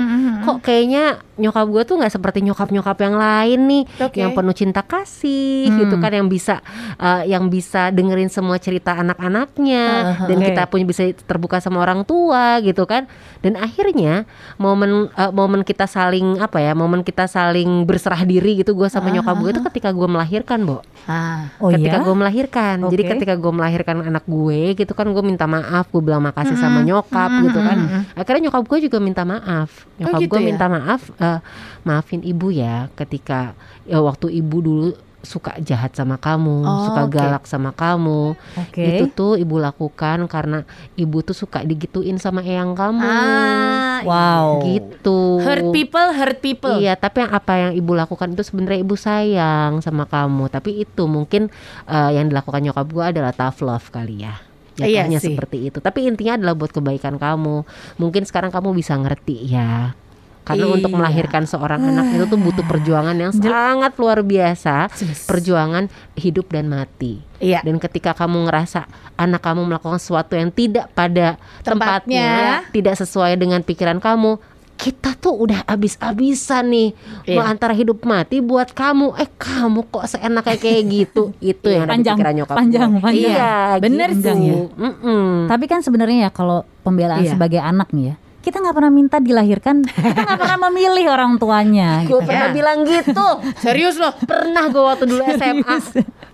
Kok 0.48 0.64
kayaknya 0.64 1.20
nyokap 1.36 1.66
gue 1.68 1.84
tuh 1.84 1.96
nggak 2.00 2.14
seperti 2.16 2.40
nyokap-nyokap 2.48 2.98
yang 3.04 3.16
lain 3.20 3.60
nih, 3.68 3.84
Oke. 4.08 4.18
yang 4.24 4.32
penuh 4.32 4.56
cinta 4.56 4.82
kasih 4.82 5.68
gitu 5.84 5.96
kan, 6.00 6.12
yang 6.12 6.28
bisa 6.32 6.64
eh, 6.96 7.28
yang 7.28 7.52
bisa 7.52 7.92
dengerin 7.92 8.32
semua 8.32 8.56
cerita 8.56 8.96
anak-anaknya 8.96 9.86
dan 10.28 10.38
Oke. 10.40 10.46
kita 10.52 10.62
punya 10.72 10.86
bisa 10.88 11.04
terbuka 11.28 11.60
sama 11.60 11.84
orang 11.84 12.08
tua 12.08 12.64
gitu 12.64 12.88
kan. 12.88 13.08
Dan 13.44 13.60
akhirnya 13.60 14.24
momen 14.56 15.12
eh, 15.12 15.32
momen 15.32 15.68
kita 15.68 15.86
saling 15.86 16.40
apa 16.40 16.64
ya, 16.64 16.72
momen 16.72 17.04
kita 17.04 17.28
saling 17.28 17.84
berserah 17.84 18.24
diri 18.24 18.64
gitu 18.64 18.72
gue 18.72 18.88
sama 18.88 19.12
nyokap 19.12 19.36
gue 19.44 19.50
itu 19.52 19.62
ketika 19.72 19.90
gue 19.92 20.08
melahirkan, 20.08 20.64
Bo 20.64 20.80
ah 21.06 21.52
oh 21.62 21.70
ketika 21.70 22.02
iya 22.02 22.06
gue 22.06 22.16
melahirkan. 22.16 22.76
Jadi 22.90 23.04
Oke. 23.06 23.12
ketika 23.18 23.34
gue 23.38 23.52
melahirkan 23.52 24.02
anak 24.02 24.24
gue 24.26 24.74
gitu 24.74 24.94
kan 24.96 25.06
gue 25.12 25.24
minta 25.24 25.46
maaf, 25.46 25.92
gue 25.92 26.02
bilang 26.02 26.24
makasih 26.24 26.58
sama 26.58 26.82
nyokap 26.82 27.30
gitu 27.46 27.60
kan. 27.60 27.78
Akhirnya 28.16 28.50
nyokap 28.50 28.64
gue 28.66 28.80
juga 28.90 28.98
minta 29.04 29.22
maaf. 29.28 29.86
Nyokap 30.00 30.20
gitu 30.24 30.32
gue 30.34 30.42
ya? 30.42 30.48
minta 30.50 30.66
maaf 30.66 31.02
eh, 31.26 31.38
maafin 31.82 32.22
ibu 32.22 32.50
ya 32.50 32.88
ketika 32.94 33.58
ya 33.84 34.00
waktu 34.00 34.30
ibu 34.36 34.58
dulu 34.60 34.88
suka 35.26 35.58
jahat 35.58 35.90
sama 35.98 36.22
kamu, 36.22 36.62
Oh, 36.62 36.86
suka 36.86 37.10
oke. 37.10 37.18
galak 37.18 37.50
sama 37.50 37.74
kamu. 37.74 38.38
Oke. 38.62 38.86
Itu 38.94 39.10
tuh 39.10 39.34
ibu 39.42 39.58
lakukan 39.58 40.30
karena 40.30 40.62
ibu 40.94 41.26
tuh 41.26 41.34
suka 41.34 41.66
digituin 41.66 42.22
sama 42.22 42.46
eyang 42.46 42.78
kamu. 42.78 43.02
Ah, 43.02 44.06
Wow. 44.06 44.62
Gitu. 44.62 45.42
hurt 45.42 45.74
people, 45.74 46.14
hurt 46.14 46.38
people. 46.46 46.78
Iya, 46.78 46.94
tapi 46.94 47.26
yang 47.26 47.34
apa 47.34 47.54
yang 47.58 47.72
ibu 47.74 47.98
lakukan 47.98 48.38
itu 48.38 48.46
sebenarnya 48.46 48.86
ibu 48.86 48.94
sayang 48.94 49.82
sama 49.82 50.06
kamu. 50.06 50.46
Tapi 50.46 50.86
itu 50.86 51.04
mungkin 51.10 51.50
eh, 51.90 52.10
yang 52.14 52.30
dilakukan 52.30 52.62
nyokap 52.62 52.86
gua 52.86 53.10
adalah 53.10 53.34
tough 53.34 53.66
love 53.66 53.90
kali 53.90 54.30
ya. 54.30 54.38
Iya 54.78 55.10
Jatuhnya 55.10 55.20
sih. 55.26 55.34
seperti 55.34 55.58
itu. 55.74 55.82
Tapi 55.82 56.06
intinya 56.06 56.38
adalah 56.38 56.54
buat 56.54 56.70
kebaikan 56.70 57.18
kamu. 57.18 57.66
Mungkin 57.98 58.30
sekarang 58.30 58.54
kamu 58.54 58.78
bisa 58.78 58.94
ngerti 58.94 59.42
ya. 59.50 59.98
Karena 60.46 60.70
untuk 60.70 60.88
Iya. 60.88 60.96
melahirkan 60.96 61.44
seorang 61.44 61.82
anak 61.84 62.06
itu 62.12 62.26
tuh 62.26 62.38
butuh 62.38 62.62
perjuangan 62.64 63.14
yang 63.14 63.34
sangat 63.34 63.92
luar 63.96 64.22
biasa. 64.22 64.94
Perjuangan 65.26 65.90
hidup 66.14 66.48
dan 66.48 66.70
mati. 66.70 67.18
Iya. 67.38 67.60
Dan 67.60 67.76
ketika 67.78 68.14
kamu 68.14 68.46
ngerasa 68.46 68.86
anak 69.16 69.42
kamu 69.42 69.66
melakukan 69.66 69.98
sesuatu 69.98 70.34
yang 70.34 70.50
tidak 70.50 70.88
pada 70.92 71.42
Tempatnya. 71.60 71.66
tempatnya, 71.66 72.30
tidak 72.70 72.96
sesuai 72.96 73.36
dengan 73.36 73.60
pikiran 73.60 73.98
kamu, 73.98 74.38
kita 74.76 75.16
tuh 75.16 75.32
udah 75.32 75.64
abis-abisan 75.66 76.68
nih 76.68 76.90
Iya. 77.24 77.36
mau 77.36 77.46
antara 77.46 77.72
hidup 77.72 78.04
mati 78.04 78.38
buat 78.38 78.70
kamu. 78.70 79.16
Eh 79.16 79.30
kamu 79.32 79.88
kok 79.88 80.06
seenaknya 80.06 80.56
kayak 80.56 80.84
gitu? 80.86 81.32
Itu 81.42 81.68
yang 81.70 81.88
Panjang, 81.88 82.16
pikiran 82.16 82.34
nyokap 82.36 82.56
panjang, 82.56 82.90
gue. 82.92 83.02
panjang. 83.02 83.34
Iya, 83.34 83.56
Bener 83.80 84.10
gitu. 84.12 84.30
sih. 84.30 84.52
Mm-mm. 84.76 85.48
Tapi 85.48 85.66
kan 85.66 85.80
sebenarnya 85.80 86.28
ya 86.28 86.30
kalau 86.30 86.62
pembelaan 86.82 87.24
Iya. 87.24 87.34
sebagai 87.34 87.58
anak 87.58 87.90
nih 87.90 88.14
ya, 88.14 88.16
kita 88.46 88.62
nggak 88.62 88.76
pernah 88.78 88.94
minta 88.94 89.18
dilahirkan, 89.18 89.82
kita 89.82 90.22
nggak 90.22 90.38
pernah 90.38 90.60
memilih 90.70 91.10
orang 91.10 91.42
tuanya. 91.42 91.90
Gue 92.10 92.22
gitu. 92.22 92.30
pernah 92.30 92.54
bilang 92.54 92.86
gitu. 92.86 93.28
Serius 93.58 93.98
loh. 93.98 94.14
Pernah 94.22 94.70
gue 94.70 94.84
waktu 94.86 95.06
dulu 95.10 95.26
SMA. 95.34 95.76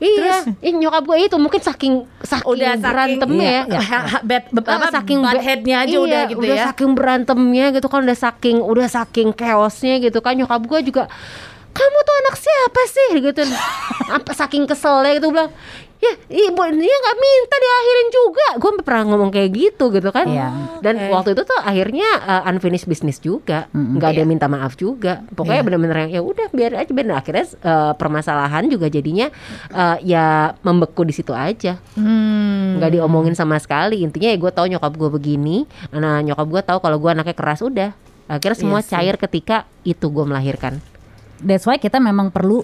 iya, 0.03 0.43
Ih, 0.59 0.75
nyokap 0.75 1.07
gue 1.07 1.17
itu 1.23 1.37
mungkin 1.39 1.63
saking 1.63 2.03
saking 2.19 2.51
Udah 2.51 2.75
saking 2.75 2.83
berantemnya 2.83 3.57
ya. 3.69 3.79
ha- 3.79 4.05
ha- 4.17 4.23
bad, 4.25 4.43
apa, 4.51 4.91
saking 4.91 5.19
bad 5.23 5.39
headnya 5.39 5.75
aja 5.87 5.95
iya, 5.95 5.99
udah 6.01 6.21
gitu 6.27 6.39
udah 6.43 6.57
ya. 6.57 6.63
saking 6.73 6.89
berantemnya 6.97 7.65
gitu 7.71 7.87
kan 7.87 7.99
udah 8.03 8.17
saking 8.17 8.57
udah 8.59 8.87
saking 8.89 9.29
chaosnya 9.31 10.01
gitu 10.01 10.19
kan 10.19 10.33
nyokap 10.33 10.61
gue 10.65 10.79
juga 10.83 11.03
kamu 11.71 11.97
tuh 12.03 12.15
anak 12.25 12.35
siapa 12.35 12.81
sih 12.89 13.09
gitu 13.21 13.41
apa 14.11 14.31
saking 14.35 14.65
keselnya 14.65 15.15
gitu 15.15 15.31
bilang 15.31 15.53
ya 16.01 16.11
ibu 16.27 16.61
dia 16.73 16.95
nggak 16.97 17.17
minta 17.17 17.55
diakhirin 17.55 18.09
juga 18.09 18.47
gue 18.57 18.71
pernah 18.81 19.03
ngomong 19.05 19.29
kayak 19.29 19.49
gitu 19.53 19.93
gitu 19.93 20.09
kan 20.09 20.25
Iya. 20.25 20.49
dan 20.81 20.95
Oke. 20.97 21.09
waktu 21.13 21.29
itu 21.37 21.41
tuh 21.45 21.59
akhirnya 21.61 22.09
uh, 22.19 22.49
unfinished 22.49 22.89
business 22.89 23.21
juga 23.21 23.69
nggak 23.69 24.09
ada 24.09 24.19
yang 24.19 24.31
minta 24.33 24.49
maaf 24.49 24.73
juga 24.73 25.21
pokoknya 25.29 25.61
Iya. 25.61 25.65
bener-bener 25.69 25.97
yang 26.01 26.11
ya 26.17 26.21
udah 26.25 26.47
biar 26.49 26.71
aja 26.73 26.89
biar 26.89 27.07
akhirnya 27.13 27.45
uh, 27.61 27.93
permasalahan 27.93 28.65
juga 28.65 28.89
jadinya 28.89 29.29
uh, 29.69 30.01
ya 30.01 30.57
membeku 30.59 31.05
di 31.05 31.13
situ 31.13 31.31
aja 31.31 31.77
Hmm. 31.93 32.81
nggak 32.81 32.97
diomongin 32.97 33.37
sama 33.37 33.61
sekali 33.61 34.01
intinya 34.01 34.33
ya 34.33 34.37
gue 34.41 34.51
tahu 34.51 34.65
nyokap 34.67 34.97
gue 34.97 35.09
begini 35.11 35.69
nah 35.93 36.17
nyokap 36.19 36.47
gue 36.49 36.61
tahu 36.65 36.79
kalau 36.81 36.97
gue 36.97 37.11
anaknya 37.13 37.37
keras 37.37 37.61
udah 37.61 37.93
akhirnya 38.25 38.57
semua 38.57 38.81
Iya 38.81 38.87
sih. 38.87 38.91
cair 38.97 39.15
ketika 39.21 39.69
itu 39.85 40.09
gue 40.09 40.25
melahirkan 40.25 40.81
That's 41.37 41.65
why 41.65 41.77
kita 41.77 41.97
memang 41.97 42.29
perlu 42.29 42.61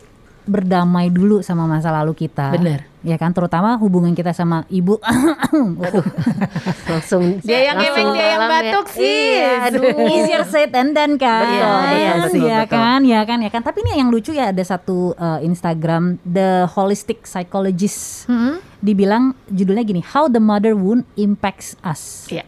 berdamai 0.48 1.12
dulu 1.12 1.44
sama 1.44 1.68
masa 1.68 1.92
lalu 1.92 2.16
kita. 2.16 2.56
Bener. 2.56 2.88
Ya 3.08 3.16
kan, 3.16 3.32
terutama 3.32 3.80
hubungan 3.80 4.12
kita 4.12 4.36
sama 4.36 4.68
ibu. 4.68 5.00
langsung 6.92 7.40
Dia 7.40 7.72
yang 7.72 7.80
langsung 7.80 7.96
emang 8.04 8.08
dia 8.12 8.26
yang 8.28 8.42
ya. 8.42 8.50
batuk 8.52 8.86
sih. 8.92 9.08
iya, 9.32 9.52
aduh 9.64 9.84
Easier 10.12 10.44
said 10.44 10.70
than 10.72 10.92
done 10.92 11.16
kan. 11.16 11.48
Betul, 11.48 11.64
betul, 11.64 12.20
betul, 12.20 12.44
ya 12.44 12.58
betul. 12.60 12.76
kan, 12.76 13.00
ya 13.04 13.20
kan, 13.24 13.38
ya 13.40 13.50
kan. 13.50 13.62
Tapi 13.64 13.78
ini 13.82 13.92
yang 13.96 14.10
lucu 14.12 14.36
ya 14.36 14.52
ada 14.52 14.60
satu 14.60 15.16
uh, 15.16 15.40
Instagram 15.40 16.20
The 16.22 16.68
Holistic 16.68 17.24
Psychologist. 17.24 18.28
Hmm? 18.28 18.60
Dibilang 18.78 19.34
judulnya 19.48 19.84
gini, 19.84 20.02
How 20.04 20.28
the 20.28 20.44
Mother 20.44 20.76
Wound 20.76 21.08
Impacts 21.16 21.80
Us. 21.82 22.28
Iya. 22.28 22.44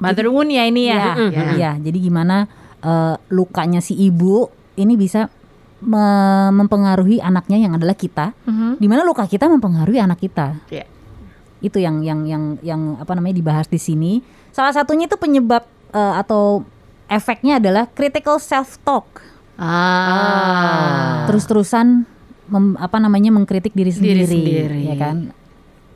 Mother 0.00 0.32
wound 0.32 0.48
ya 0.48 0.64
ini 0.64 0.88
ya. 0.88 1.12
Iya, 1.12 1.28
Ya. 1.28 1.44
iya. 1.52 1.70
Jadi 1.76 2.00
gimana 2.00 2.48
uh, 2.80 3.20
lukanya 3.28 3.84
si 3.84 3.92
ibu 3.92 4.48
ini 4.74 4.96
bisa 4.96 5.28
mempengaruhi 5.80 7.18
anaknya 7.18 7.56
yang 7.56 7.72
adalah 7.74 7.96
kita. 7.96 8.36
Mhm. 8.44 8.76
Di 8.76 8.86
mana 8.86 9.02
luka 9.02 9.24
kita 9.24 9.48
mempengaruhi 9.48 9.98
anak 9.98 10.20
kita. 10.20 10.56
Iya. 10.68 10.84
Itu 11.60 11.76
yang 11.76 12.00
yang 12.00 12.24
yang 12.24 12.44
yang 12.60 12.80
apa 12.96 13.12
namanya 13.12 13.36
dibahas 13.36 13.66
di 13.66 13.76
sini. 13.76 14.20
Salah 14.50 14.72
satunya 14.72 15.04
itu 15.04 15.16
penyebab 15.16 15.64
uh, 15.92 16.14
atau 16.16 16.64
efeknya 17.06 17.58
adalah 17.58 17.84
critical 17.86 18.36
self 18.36 18.80
talk. 18.80 19.20
Ah. 19.60 21.28
Terus-terusan 21.28 22.08
mem- 22.48 22.78
apa 22.80 22.96
namanya 22.96 23.28
mengkritik 23.30 23.76
diri 23.76 23.92
Diri 23.92 24.24
sendiri, 24.24 24.24
sendiri. 24.26 24.80
ya 24.88 24.96
kan? 24.96 25.16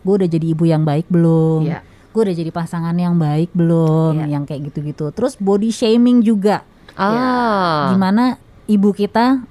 Gue 0.05 0.15
udah 0.21 0.29
jadi 0.29 0.47
ibu 0.53 0.65
yang 0.69 0.85
baik 0.85 1.09
belum? 1.09 1.65
Iya. 1.65 1.81
Gue 2.13 2.29
udah 2.29 2.37
jadi 2.37 2.51
pasangan 2.53 2.93
yang 2.95 3.17
baik 3.17 3.51
belum? 3.57 4.21
Iya. 4.21 4.27
Yang 4.39 4.45
kayak 4.53 4.61
gitu-gitu. 4.71 5.07
Terus 5.17 5.35
body 5.41 5.73
shaming 5.73 6.21
juga. 6.21 6.61
ah 6.95 7.91
Gimana 7.91 8.37
ibu 8.69 8.93
kita 8.93 9.43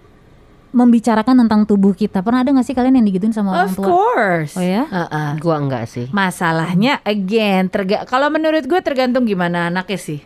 membicarakan 0.73 1.45
tentang 1.45 1.63
tubuh 1.63 1.93
kita? 1.93 2.19
Pernah 2.19 2.41
ada 2.41 2.51
gak 2.51 2.65
sih 2.65 2.73
kalian 2.73 2.97
yang 2.97 3.05
digituin 3.05 3.31
sama 3.31 3.53
orang 3.55 3.69
Of 3.69 3.77
tua? 3.77 3.85
course. 3.85 4.53
Oh 4.57 4.65
ya? 4.65 4.83
Heeh. 4.83 5.29
gue 5.37 5.55
enggak 5.55 5.85
sih 5.85 6.05
Masalahnya 6.09 6.99
again 7.01 7.69
terga 7.69 8.03
kalau 8.03 8.27
menurut 8.27 8.65
gue 8.65 8.79
tergantung 8.81 9.23
gimana 9.23 9.69
anaknya 9.69 9.97
sih. 9.97 10.19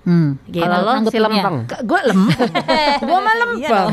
Hmm. 0.00 0.40
Gitu. 0.48 0.64
kalau 0.64 0.80
lo 0.80 0.92
si 1.06 1.20
lempeng 1.20 1.68
Gue 1.84 2.00
lempeng. 2.02 2.50
gue 3.06 3.18
mah 3.20 3.34
Iya 3.36 3.40
lempeng. 3.46 3.88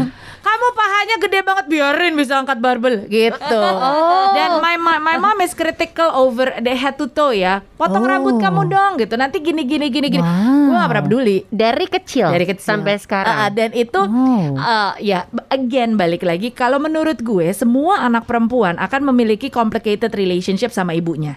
Kamu 0.47 0.67
pahanya 0.71 1.15
gede 1.19 1.39
banget 1.41 1.65
biarin 1.67 2.13
bisa 2.15 2.33
angkat 2.35 2.57
barbel 2.57 3.03
gitu. 3.05 3.59
Dan 4.37 4.57
my, 4.57 4.75
my 4.75 4.95
my 4.97 5.15
mom 5.17 5.39
is 5.39 5.51
critical 5.51 6.07
over 6.09 6.55
the 6.57 6.71
head 6.71 6.95
to 6.95 7.05
toe 7.05 7.31
ya. 7.31 7.59
Potong 7.75 7.99
Oh. 7.99 8.07
rambut 8.07 8.39
kamu 8.39 8.61
dong 8.65 8.91
gitu. 8.95 9.13
Nanti 9.13 9.37
gini 9.37 9.61
gini 9.61 9.87
gini 9.87 10.07
gini. 10.09 10.23
Wow. 10.23 10.63
Gue 10.63 10.75
gak 10.77 10.89
pernah 10.89 11.05
peduli. 11.05 11.37
dari 11.49 11.85
kecil 11.85 12.27
Dari 12.29 12.45
kecil 12.45 12.63
sampai 12.65 12.95
sekarang 12.95 13.35
Ah, 13.37 13.49
dan 13.49 13.71
itu 13.73 13.99
Oh. 13.99 14.55
uh, 14.55 14.95
ya 14.97 15.19
again 15.47 15.93
balik 15.93 16.23
lagi 16.23 16.49
kalau 16.49 16.77
menurut 16.77 17.19
gue 17.19 17.51
semua 17.51 17.99
anak 17.99 18.23
perempuan 18.23 18.77
akan 18.77 19.01
memiliki 19.05 19.49
complicated 19.49 20.13
relationship 20.13 20.71
sama 20.71 20.93
ibunya. 20.93 21.35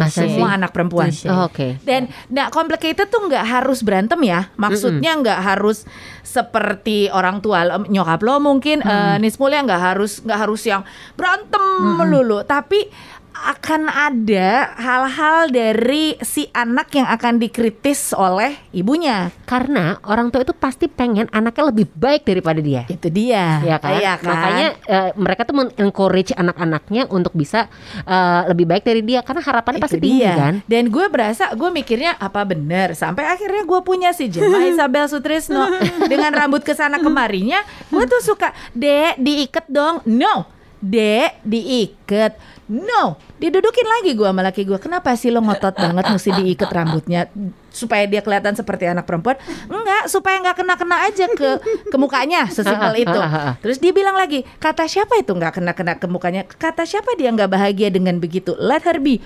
Masa 0.00 0.24
sih? 0.24 0.36
semua 0.36 0.54
anak 0.56 0.70
perempuan. 0.72 1.08
Oh, 1.28 1.48
oke 1.48 1.80
Dan 1.82 2.08
nah 2.28 2.52
complicated 2.52 3.08
tuh 3.08 3.26
nggak 3.26 3.44
harus 3.44 3.80
berantem 3.80 4.20
ya. 4.22 4.52
Maksudnya 4.56 5.16
nggak 5.16 5.40
harus 5.40 5.88
seperti 6.26 7.08
orang 7.08 7.40
tua 7.40 7.80
nyokap 7.86 8.20
lo 8.26 8.42
mungkin 8.42 8.82
eh, 8.82 9.16
Nismul 9.22 9.54
ya 9.54 9.62
nggak 9.64 9.82
harus 9.94 10.20
nggak 10.20 10.40
harus 10.42 10.62
yang 10.66 10.82
berantem 11.14 11.62
melulu, 11.96 12.42
tapi 12.44 12.88
akan 13.36 13.86
ada 13.86 14.72
hal-hal 14.74 15.48
dari 15.48 16.16
si 16.20 16.48
anak 16.50 16.88
yang 16.92 17.04
akan 17.04 17.36
dikritis 17.36 18.10
oleh 18.10 18.56
ibunya. 18.70 19.28
karena 19.44 20.00
orang 20.02 20.28
tua 20.28 20.42
itu 20.42 20.50
pasti 20.50 20.86
pengen 20.86 21.28
anaknya 21.30 21.70
lebih 21.70 21.86
baik 21.92 22.24
daripada 22.24 22.58
dia 22.58 22.82
Itu 22.88 23.06
dia. 23.06 23.60
ya 23.62 23.76
kan? 23.78 23.94
Iya 23.94 24.12
kan? 24.18 24.26
Makanya 24.26 24.66
eh, 24.82 25.10
mereka 25.14 25.42
tuh 25.44 25.54
men-encourage 25.54 26.32
anak-anaknya 26.32 27.06
untuk 27.08 27.30
bisa 27.32 27.68
eh, 28.02 28.42
lebih 28.48 28.66
baik 28.66 28.82
dari 28.82 29.02
dia 29.02 29.20
karena 29.20 29.42
harapannya 29.42 29.78
pasti 29.78 29.98
Itu 29.98 30.06
tinggi 30.06 30.24
dia. 30.24 30.34
kan. 30.34 30.54
Dan 30.66 30.88
gue 30.88 31.06
berasa 31.06 31.52
gue 31.52 31.70
mikirnya 31.70 32.16
apa 32.16 32.42
bener 32.42 32.94
sampai 32.94 33.28
akhirnya 33.28 33.62
gue 33.62 33.80
punya 33.82 34.10
si 34.10 34.26
Gemma 34.26 34.64
Isabel 34.72 35.06
Sutrisno 35.06 35.68
dengan 36.06 36.32
rambut 36.32 36.62
ke 36.62 36.72
sana 36.72 36.98
kemarinya 36.98 37.60
gue 37.86 38.04
tuh 38.06 38.22
suka 38.24 38.50
dek 38.72 39.18
diikat 39.18 39.66
dong 39.68 40.02
no 40.06 40.55
dek 40.78 41.40
diikat 41.42 42.36
no 42.66 43.14
didudukin 43.36 43.86
lagi 43.86 44.12
gue 44.12 44.26
sama 44.26 44.42
laki 44.42 44.62
gue 44.62 44.76
kenapa 44.76 45.14
sih 45.14 45.30
lo 45.30 45.38
ngotot 45.38 45.72
banget 45.72 46.04
mesti 46.04 46.30
diikat 46.34 46.68
rambutnya 46.68 47.30
supaya 47.70 48.04
dia 48.04 48.20
kelihatan 48.20 48.52
seperti 48.52 48.84
anak 48.84 49.04
perempuan 49.04 49.38
enggak 49.66 50.08
supaya 50.08 50.40
nggak 50.40 50.56
kena 50.56 50.74
kena 50.74 50.96
aja 51.04 51.26
ke 51.28 51.50
ke 51.86 51.96
mukanya 51.96 52.44
sesimpel 52.46 52.92
itu 53.04 53.20
terus 53.60 53.78
dia 53.78 53.92
bilang 53.92 54.14
lagi 54.14 54.42
kata 54.56 54.84
siapa 54.84 55.14
itu 55.14 55.30
nggak 55.30 55.52
kena 55.54 55.72
kena 55.72 55.94
ke 55.94 56.06
mukanya 56.06 56.42
kata 56.42 56.82
siapa 56.82 57.14
dia 57.14 57.30
nggak 57.30 57.48
bahagia 57.48 57.88
dengan 57.88 58.18
begitu 58.18 58.52
let 58.56 58.82
her 58.82 58.98
be 58.98 59.22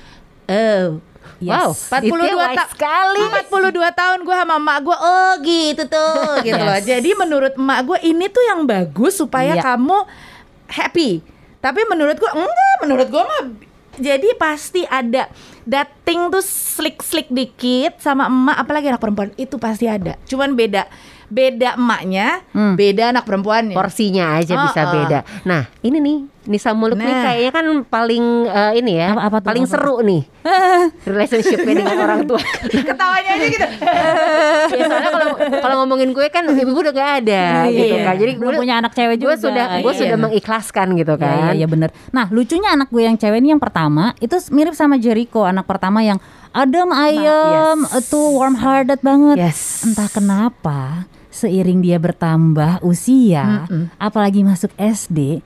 oh 0.46 1.00
Wow, 1.40 1.72
Yes. 1.72 1.88
42 1.88 2.04
itu 2.20 2.36
wise 2.36 2.52
ta- 2.52 2.68
sekali. 2.68 3.20
42 3.48 3.72
tahun 3.92 4.18
gue 4.24 4.34
sama 4.34 4.54
emak 4.56 4.78
gue 4.82 4.96
oh 4.98 5.32
gitu 5.40 5.82
tuh 5.86 6.36
gitu 6.42 6.56
loh. 6.58 6.76
Yes. 6.76 6.84
Jadi 6.84 7.10
menurut 7.14 7.52
emak 7.56 7.80
gue 7.82 7.98
ini 8.04 8.28
tuh 8.28 8.44
yang 8.44 8.60
bagus 8.64 9.16
supaya 9.16 9.56
Iya. 9.56 9.62
kamu 9.64 9.98
happy. 10.68 11.24
Tapi 11.60 11.80
menurut 11.88 12.16
gue 12.16 12.30
enggak, 12.32 12.76
menurut 12.84 13.08
gue 13.08 13.22
mah 13.22 13.42
jadi 14.00 14.32
pasti 14.40 14.88
ada. 14.88 15.28
Dating 15.68 16.32
tuh 16.32 16.40
slick-slick 16.40 17.28
dikit 17.28 18.00
sama 18.00 18.26
emak 18.32 18.56
apalagi 18.64 18.88
anak 18.88 19.02
perempuan 19.04 19.30
itu 19.36 19.60
pasti 19.60 19.84
ada. 19.86 20.16
Cuman 20.24 20.56
beda 20.56 20.88
beda 21.30 21.74
emaknya, 21.74 22.42
Hmm. 22.50 22.74
beda 22.74 23.10
anak 23.10 23.22
perempuannya. 23.22 23.72
porsinya 23.72 24.36
aja 24.36 24.54
bisa 24.60 24.80
Oh, 24.80 24.84
oh. 24.84 24.92
beda. 24.92 25.18
Nah, 25.42 25.70
ini 25.80 25.96
nih 25.96 26.18
Nisa 26.42 26.72
Muluk 26.72 26.96
nih 26.96 27.06
Nah. 27.06 27.22
kayaknya 27.22 27.52
kan 27.52 27.66
paling 27.86 28.24
eh, 28.44 28.72
ini 28.76 28.92
ya, 28.96 29.12
Apa- 29.12 29.24
apa 29.24 29.36
tuh, 29.38 29.46
paling 29.46 29.64
apa? 29.64 29.72
seru 29.72 29.96
nih 30.00 30.22
relationshipnya 31.06 31.74
dengan 31.76 31.96
orang 32.00 32.20
tua. 32.24 32.40
Ketawanya 32.66 33.30
aja 33.32 33.46
gitu. 33.46 33.66
ya, 34.74 34.84
soalnya 34.84 35.10
kalau 35.10 35.26
kalau 35.60 35.76
ngomongin 35.80 36.10
gue 36.10 36.26
kan 36.28 36.42
ibu 36.44 36.72
udah 36.72 36.90
gak 36.90 37.10
ada 37.22 37.44
gitu 37.68 37.94
Iya. 37.94 38.04
kan. 38.04 38.14
Jadi 38.16 38.32
gue 38.36 38.50
punya 38.52 38.74
anak 38.76 38.92
cewek 38.92 39.16
juga. 39.16 39.28
gue 39.30 39.34
sudah 39.40 39.64
gue 39.78 39.86
Iya. 39.86 40.00
sudah 40.00 40.16
mengikhlaskan 40.18 40.86
gitu 40.96 41.14
Ya, 41.14 41.20
kan. 41.20 41.36
Iya, 41.46 41.52
iya 41.54 41.66
bener. 41.66 41.88
Nah 42.10 42.26
lucunya 42.28 42.72
anak 42.72 42.88
gue 42.88 43.02
yang 43.02 43.14
cewek 43.14 43.38
ini 43.38 43.52
yang 43.52 43.62
pertama 43.62 44.16
itu 44.18 44.34
mirip 44.50 44.74
sama 44.74 44.96
Jericho 44.96 45.44
anak 45.44 45.64
pertama 45.64 46.00
yang 46.00 46.18
adem 46.50 46.90
ayem, 46.90 47.78
yes. 47.86 48.02
itu 48.02 48.18
warm 48.32 48.56
hearted 48.56 48.98
banget. 49.00 49.38
Yes. 49.38 49.86
Entah 49.86 50.10
kenapa 50.10 51.06
seiring 51.30 51.78
dia 51.78 51.96
bertambah 51.96 52.82
usia, 52.82 53.64
apalagi 53.96 54.42
masuk 54.42 54.70
SD, 54.74 55.40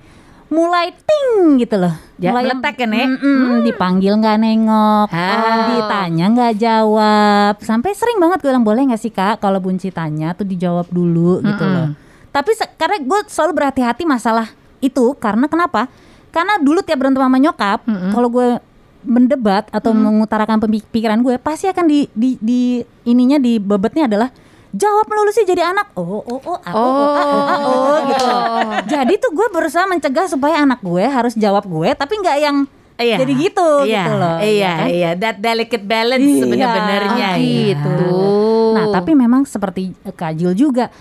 mulai 0.48 0.92
ting 0.92 1.56
gitu 1.56 1.76
loh. 1.76 1.92
Ya, 2.16 2.30
mulai 2.30 2.48
meletek 2.48 2.74
kan 2.78 2.90
ya? 2.90 3.06
Mm-mm, 3.06 3.62
dipanggil 3.62 4.12
nggak 4.14 4.38
nengok, 4.38 5.08
Ah. 5.10 5.68
ditanya 5.68 6.26
nggak 6.30 6.54
jawab. 6.56 7.54
Sampai 7.60 7.92
sering 7.92 8.16
banget 8.16 8.40
gue 8.40 8.48
bilang 8.48 8.62
boleh 8.62 8.86
nggak 8.86 8.98
sih 8.98 9.10
kak 9.10 9.38
kalau 9.38 9.58
Bunci 9.58 9.88
tanya 9.88 10.32
tuh 10.32 10.44
dijawab 10.44 10.88
dulu 10.88 11.38
gitu 11.40 11.64
loh. 11.64 11.92
Tapi 12.30 12.50
karena 12.74 12.96
gue 12.98 13.20
selalu 13.26 13.52
berhati-hati 13.54 14.02
masalah 14.02 14.48
itu 14.78 15.14
karena 15.16 15.46
kenapa? 15.46 15.86
Karena 16.30 16.58
dulu 16.58 16.82
tiap 16.82 16.98
berantem 16.98 17.22
sama 17.22 17.38
nyokap, 17.38 17.78
kalau 18.10 18.26
gue 18.26 18.48
mendebat 19.04 19.68
atau 19.68 19.92
mengutarakan 19.92 20.58
pemikiran 20.58 21.20
gue 21.20 21.36
pasti 21.36 21.68
akan 21.68 21.84
di 21.84 22.08
di, 22.10 22.40
di 22.40 22.60
ininya 23.04 23.36
di 23.36 23.60
bebetnya 23.60 24.08
adalah 24.08 24.32
jawab 24.74 25.06
melulu 25.06 25.30
sih 25.30 25.46
jadi 25.46 25.70
anak 25.70 25.94
oh 25.94 26.18
oh 26.18 26.40
oh 26.42 26.58
ah, 26.58 26.72
oh, 26.74 26.82
oh, 26.82 27.10
ah, 27.14 27.22
oh, 27.22 27.44
ah, 27.46 27.58
oh, 27.62 27.96
gitu 28.10 28.26
jadi 28.90 29.12
tuh 29.22 29.30
gue 29.30 29.46
berusaha 29.54 29.86
mencegah 29.86 30.26
supaya 30.26 30.66
anak 30.66 30.82
gue 30.82 31.04
harus 31.06 31.38
jawab 31.38 31.62
gue 31.64 31.94
tapi 31.94 32.18
nggak 32.18 32.38
yang 32.42 32.58
Iya. 32.94 33.18
jadi 33.18 33.32
gitu 33.34 33.68
iya, 33.90 34.06
gitu 34.06 34.12
loh 34.14 34.36
Iya, 34.38 34.54
ya 34.54 34.70
kan? 34.70 34.86
iya, 34.86 35.10
that 35.18 35.36
delicate 35.42 35.82
balance 35.82 36.22
Iya. 36.22 36.40
sebenarnya 36.46 37.28
Oh, 37.34 37.42
gitu. 37.42 37.94
Nah, 38.74 38.86
tapi 38.94 39.18
memang 39.18 39.42
seperti 39.46 39.90
eh, 40.06 40.14
Kak 40.14 40.38
Jul 40.38 40.54
juga, 40.54 40.94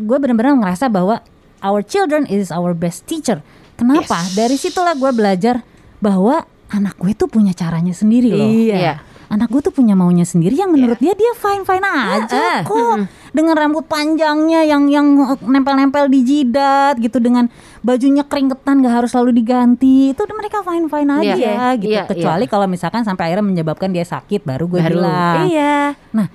gue 0.00 0.16
benar-benar 0.16 0.56
ngerasa 0.56 0.88
bahwa 0.88 1.20
our 1.60 1.84
children 1.84 2.24
is 2.32 2.48
our 2.48 2.72
best 2.72 3.04
teacher. 3.04 3.44
Kenapa? 3.76 4.24
Dari 4.32 4.56
situlah 4.56 4.96
gue 4.96 5.12
belajar 5.12 5.60
bahwa 6.00 6.48
anak 6.72 6.96
gue 6.96 7.12
tuh 7.12 7.28
punya 7.28 7.52
caranya 7.52 7.92
sendiri 7.92 8.32
loh. 8.32 8.48
Iya. 8.48 9.04
Iya. 9.24 9.32
Anak 9.32 9.48
gue 9.48 9.60
tuh 9.60 9.70
punya 9.70 9.92
maunya 9.92 10.22
sendiri 10.22 10.54
yang 10.54 10.68
menurut 10.68 10.96
dia 10.96 11.12
dia 11.12 11.32
fine 11.32 11.62
fine 11.62 11.82
aja 11.82 12.28
Ah, 12.30 12.60
kok. 12.62 13.08
Dengan 13.30 13.56
rambut 13.56 13.84
panjangnya 13.84 14.62
yang 14.62 14.86
yang 14.86 15.06
eh, 15.26 15.38
nempel-nempel 15.40 16.06
di 16.06 16.20
jidat 16.22 16.96
gitu 16.96 17.18
dengan 17.18 17.48
bajunya 17.80 18.22
keringetan 18.22 18.78
gak 18.78 18.94
harus 18.94 19.10
selalu 19.10 19.34
diganti. 19.34 20.12
Itu 20.12 20.22
mereka 20.28 20.60
fine 20.60 20.86
fine 20.86 21.10
aja 21.10 21.34
Iya, 21.34 21.66
gitu. 21.76 21.90
iya, 21.90 22.02
Kecuali 22.04 22.44
kalau 22.44 22.66
misalkan 22.66 23.02
sampai 23.02 23.28
akhirnya 23.28 23.42
menyebabkan 23.44 23.90
dia 23.90 24.04
sakit 24.04 24.44
baru 24.44 24.64
gue 24.66 24.80
bilang. 24.80 25.48
Iya. 25.48 25.96
Nah, 26.12 26.28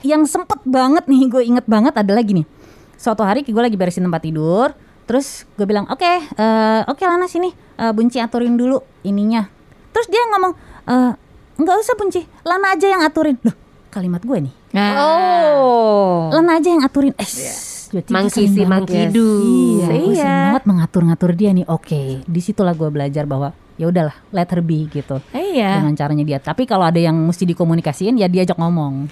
yang 0.00 0.22
sempet 0.24 0.62
banget 0.62 1.04
nih, 1.04 1.26
gue 1.26 1.42
inget 1.44 1.66
banget 1.66 1.90
adalah 1.92 2.22
gini. 2.22 2.46
Suatu 2.94 3.22
hari 3.22 3.42
gue 3.42 3.54
lagi 3.54 3.74
beresin 3.74 4.02
tempat 4.02 4.22
tidur, 4.22 4.70
terus 5.04 5.46
gue 5.54 5.62
bilang, 5.62 5.86
oke, 5.86 6.02
eh, 6.32 6.80
oke 6.82 7.02
Lana 7.02 7.26
sini, 7.26 7.50
eh, 7.52 7.92
Bunci 7.92 8.18
aturin 8.18 8.54
dulu 8.54 8.78
ininya. 9.02 9.46
Terus 9.90 10.06
dia 10.06 10.22
ngomong, 10.28 10.52
eh, 10.86 11.12
nggak 11.58 11.76
usah 11.76 11.94
Bunci, 11.94 12.22
Lana 12.42 12.72
aja 12.72 12.86
yang 12.86 13.02
aturin. 13.02 13.36
Loh, 13.40 13.54
kalimat 13.88 14.22
gue 14.22 14.38
nih, 14.40 14.54
Nah, 14.70 14.92
Oh. 14.96 16.28
Lana 16.30 16.56
aja 16.56 16.68
yang 16.68 16.80
aturin. 16.80 17.12
Eh, 17.14 17.28
jadi 17.88 18.04
gue 18.04 18.12
Monkey 18.12 18.30
sering 18.30 18.52
see, 18.52 18.62
banget 18.62 18.72
monkey 18.84 19.00
ya. 19.00 19.08
do. 19.10 19.26
Iya, 19.26 19.86
gue 19.88 19.96
Iya. 19.96 20.14
sering 20.14 20.40
banget 20.46 20.64
mengatur-ngatur 20.64 21.30
dia 21.32 21.50
nih. 21.52 21.66
Oke, 21.66 22.02
di 22.22 22.40
situlah 22.40 22.72
gue 22.72 22.88
belajar 22.88 23.24
bahwa 23.24 23.48
ya 23.74 23.86
udahlah, 23.86 24.16
let 24.28 24.46
her 24.46 24.60
be 24.60 24.86
gitu. 24.88 25.18
iya. 25.32 25.78
Dengan 25.78 25.94
caranya 25.94 26.22
dia. 26.22 26.38
Tapi 26.38 26.62
kalau 26.62 26.84
ada 26.84 26.98
yang 26.98 27.16
mesti 27.16 27.42
dikomunikasiin, 27.44 28.16
ya 28.16 28.26
diajak 28.26 28.54
ngomong. 28.54 29.08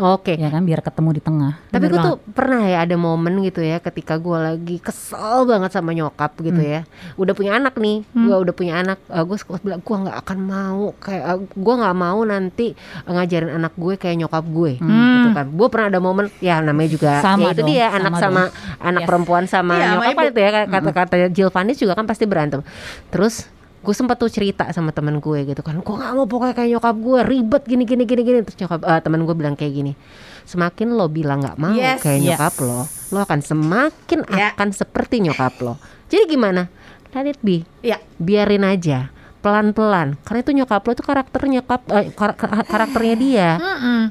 Oke. 0.00 0.34
ya 0.34 0.48
kan 0.48 0.62
biar 0.62 0.80
ketemu 0.80 1.10
di 1.12 1.20
tengah 1.20 1.52
Tapi 1.68 1.84
gue 1.86 2.00
tuh 2.00 2.16
pernah 2.26 2.64
ya 2.64 2.82
ada 2.82 2.96
momen 2.96 3.38
gitu 3.40 3.60
ya 3.60 3.78
ketika 3.78 4.16
gue 4.16 4.32
lagi 4.34 4.76
kesel 4.78 5.44
banget 5.44 5.70
sama 5.70 5.92
nyokap 5.92 6.32
gitu 6.36 6.56
Hmm. 6.56 6.72
ya. 6.72 6.80
Udah 7.14 7.32
punya 7.32 7.54
anak 7.54 7.76
nih, 7.76 8.00
gue 8.10 8.32
udah 8.34 8.50
punya 8.50 8.74
anak. 8.76 8.96
gue 9.04 9.36
suka 9.36 9.60
bilang 9.60 9.78
gue 9.78 9.96
nggak 10.00 10.16
akan 10.18 10.38
mau 10.40 10.84
kayak 10.96 11.24
gue 11.50 11.74
nggak 11.76 11.96
mau 11.96 12.20
nanti 12.22 12.66
eh, 12.72 13.10
ngajarin 13.10 13.52
anak 13.52 13.72
gue 13.74 13.94
kayak 13.94 14.16
nyokap 14.18 14.44
gue 14.46 14.72
gitu 14.80 15.28
kan. 15.30 15.46
Gue 15.50 15.68
pernah 15.68 15.86
ada 15.88 16.00
momen 16.00 16.26
ya 16.38 16.58
namanya 16.58 16.88
juga 16.88 17.10
Hmm. 17.12 17.22
Sama 17.22 17.42
ya 17.42 17.50
itu 17.50 17.60
dong, 17.60 17.68
dia 17.68 17.84
sama 17.84 17.96
anak 17.98 18.10
dong. 18.10 18.22
sama 18.22 18.42
anak 18.80 19.00
Yes. 19.00 19.08
perempuan 19.08 19.44
sama 19.44 19.74
sama 19.76 19.92
nyokap 20.08 20.24
itu 20.26 20.40
ya 20.40 20.50
kata-kata 20.66 21.14
Jill 21.28 21.50
Vanis 21.50 21.76
juga 21.76 21.92
kan 21.92 22.04
pasti 22.04 22.24
berantem. 22.24 22.64
Terus 23.08 23.44
gue 23.80 23.94
sempat 23.94 24.16
tuh 24.16 24.28
cerita 24.28 24.68
sama 24.70 24.90
teman 24.90 25.16
gue 25.18 25.44
gitu 25.46 25.60
kan 25.60 25.72
gue 25.74 25.94
nggak 25.94 26.12
mau 26.12 26.24
pokoknya 26.24 26.52
kayak 26.52 26.70
nyokap 26.74 26.96
gue 26.96 27.18
ribet 27.22 27.62
gini 27.64 27.84
gini 27.84 28.04
gini 28.04 28.22
gini 28.22 28.38
terus 28.42 28.58
nyokap 28.58 28.80
eh, 28.82 29.00
teman 29.00 29.20
gue 29.22 29.32
bilang 29.32 29.54
kayak 29.54 29.72
gini 29.72 29.92
semakin 30.42 30.92
lo 30.92 31.06
bilang 31.06 31.40
nggak 31.40 31.56
mau 31.56 31.72
Yes, 31.72 32.00
kayak 32.00 32.18
yes. 32.18 32.26
nyokap 32.30 32.54
lo 32.60 32.80
lo 32.84 33.18
akan 33.20 33.40
semakin 33.40 34.18
Ya. 34.28 34.52
akan 34.52 34.68
seperti 34.70 35.22
nyokap 35.22 35.54
lo 35.60 35.80
jadi 36.06 36.28
gimana 36.28 36.68
let 37.10 37.26
it 37.26 37.40
be 37.40 37.64
Iya. 37.80 37.96
biarin 38.16 38.62
aja 38.62 39.08
pelan-pelan. 39.40 40.20
Karena 40.20 40.40
itu 40.40 40.52
nyokap 40.52 40.80
lo 40.80 40.92
itu 40.92 41.00
karakter 41.00 41.40
nyokap 41.42 41.80
eh, 41.90 42.12
kar- 42.12 42.32
kar- 42.34 42.62
karakternya 42.62 43.16
dia. 43.16 43.48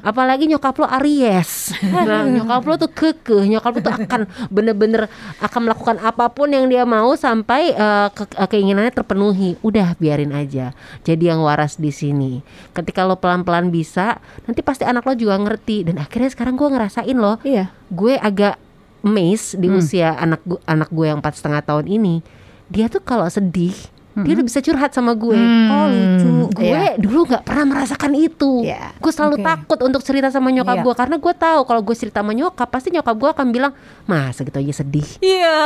Apalagi 0.00 0.44
nyokap 0.44 0.74
lo 0.76 0.86
Aries. 0.86 1.74
Nah. 1.80 2.26
Nyokap 2.34 2.62
lo 2.62 2.74
tuh 2.76 2.90
kekeh. 2.90 3.46
Nyokap 3.48 3.72
lo 3.72 3.80
tuh 3.80 3.94
akan 3.96 4.20
bener-bener 4.48 5.06
akan 5.38 5.60
melakukan 5.64 5.96
apa 5.98 6.28
pun 6.28 6.48
yang 6.48 6.66
dia 6.66 6.82
mau 6.82 7.14
sampai 7.14 7.70
eh, 7.70 8.08
ke- 8.10 8.34
eh, 8.34 8.48
keinginannya 8.48 8.90
terpenuhi. 8.90 9.54
Udah 9.60 9.94
biarin 9.94 10.30
aja. 10.30 10.74
Jadi 11.00 11.26
yang 11.26 11.40
waras 11.40 11.74
di 11.74 11.90
sini. 11.90 12.42
Ketika 12.70 13.02
lo 13.02 13.16
pelan-pelan 13.16 13.70
bisa 13.70 14.18
nanti 14.44 14.60
pasti 14.60 14.82
anak 14.82 15.02
lo 15.02 15.14
juga 15.14 15.34
ngerti. 15.36 15.86
Dan 15.86 15.96
akhirnya 15.96 16.28
sekarang 16.28 16.54
gue 16.54 16.68
ngerasain 16.68 17.14
loh 17.14 17.38
Iya. 17.40 17.70
gue 17.86 18.14
agak 18.14 18.58
amazed 19.00 19.56
di 19.56 19.70
usia 19.70 20.12
anak 20.12 20.42
gu- 20.42 20.60
anak 20.64 20.88
gue 20.88 21.06
yang 21.06 21.18
empat 21.18 21.34
setengah 21.34 21.62
tahun 21.62 21.86
ini. 21.86 22.20
Dia 22.66 22.86
tuh 22.86 23.00
kalau 23.00 23.26
sedih 23.26 23.72
dia 24.12 24.34
udah 24.34 24.42
bisa 24.42 24.58
curhat 24.58 24.90
sama 24.90 25.14
gue 25.14 25.38
oh 25.66 25.86
lucu 25.86 26.30
gue 26.52 26.66
Iya. 26.66 26.98
dulu 26.98 27.24
nggak 27.24 27.42
pernah 27.42 27.64
merasakan 27.64 28.12
itu 28.12 28.62
Iya. 28.62 28.90
gue 28.92 29.08
selalu 29.08 29.36
Oke. 29.36 29.46
takut 29.46 29.78
untuk 29.80 30.02
cerita 30.02 30.28
sama 30.28 30.50
nyokap 30.50 30.76
Iya. 30.76 30.84
gue 30.84 30.94
karena 30.94 31.16
gue 31.16 31.32
tahu 31.32 31.60
kalau 31.62 31.80
gue 31.80 31.94
cerita 31.94 32.18
sama 32.18 32.32
nyokap 32.32 32.66
pasti 32.66 32.90
nyokap 32.90 33.14
gue 33.14 33.30
akan 33.30 33.46
bilang 33.48 33.72
masa 34.04 34.42
gitu 34.42 34.56
aja 34.56 34.74
sedih 34.76 35.06
iya 35.20 35.58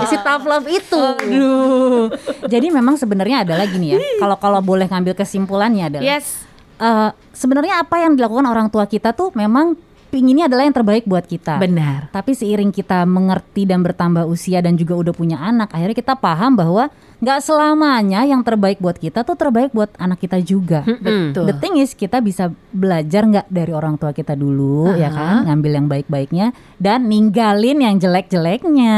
Ya, 0.00 0.06
si 0.06 0.16
tough 0.18 0.44
love 0.44 0.64
itu 0.64 0.96
Aduh. 0.96 2.08
Jadi 2.52 2.66
memang 2.68 2.96
sebenarnya 2.96 3.44
adalah 3.44 3.64
gini 3.64 3.92
ya. 3.92 3.98
Kalau 4.16 4.36
kalau 4.36 4.60
boleh 4.60 4.86
ngambil 4.86 5.12
kesimpulannya 5.14 5.84
adalah 5.86 6.04
Yes. 6.06 6.42
eh, 6.76 7.10
sebenarnya 7.30 7.80
apa 7.80 8.00
yang 8.00 8.16
dilakukan 8.16 8.44
orang 8.44 8.68
tua 8.68 8.84
kita 8.84 9.12
tuh 9.12 9.30
memang 9.32 9.76
pinginnya 10.08 10.50
adalah 10.50 10.66
yang 10.66 10.74
terbaik 10.74 11.06
buat 11.06 11.22
kita. 11.22 11.62
Benar. 11.62 12.10
Tapi 12.10 12.34
seiring 12.34 12.74
kita 12.74 13.06
mengerti 13.06 13.62
dan 13.62 13.78
bertambah 13.80 14.26
usia 14.26 14.58
dan 14.58 14.74
juga 14.74 14.98
udah 14.98 15.14
punya 15.14 15.38
anak, 15.38 15.70
akhirnya 15.70 15.94
kita 15.94 16.18
paham 16.18 16.58
bahwa 16.58 16.90
nggak 17.20 17.40
selamanya 17.44 18.24
yang 18.24 18.40
terbaik 18.40 18.80
buat 18.80 18.96
kita 18.96 19.28
tuh 19.28 19.36
terbaik 19.36 19.76
buat 19.76 19.92
anak 20.00 20.24
kita 20.24 20.40
juga. 20.40 20.80
Betul. 20.88 21.52
The 21.52 21.54
thing 21.60 21.76
is 21.76 21.92
kita 21.92 22.24
bisa 22.24 22.48
belajar 22.72 23.28
nggak 23.28 23.46
dari 23.52 23.72
orang 23.76 24.00
tua 24.00 24.16
kita 24.16 24.32
dulu 24.32 24.88
ya 24.96 25.12
kan, 25.12 25.44
ngambil 25.44 25.72
yang 25.76 25.86
baik-baiknya 25.86 26.46
dan 26.80 27.12
ninggalin 27.12 27.84
yang 27.84 28.00
jelek-jeleknya. 28.00 28.96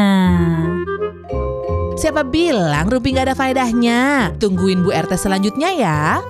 Siapa 1.98 2.22
bilang 2.24 2.88
Rumpi 2.88 3.10
nggak 3.12 3.26
ada 3.30 3.36
faedahnya? 3.36 4.32
Tungguin 4.38 4.86
Bu 4.86 4.94
RT 4.94 5.18
selanjutnya 5.18 5.74
ya. 5.74 6.22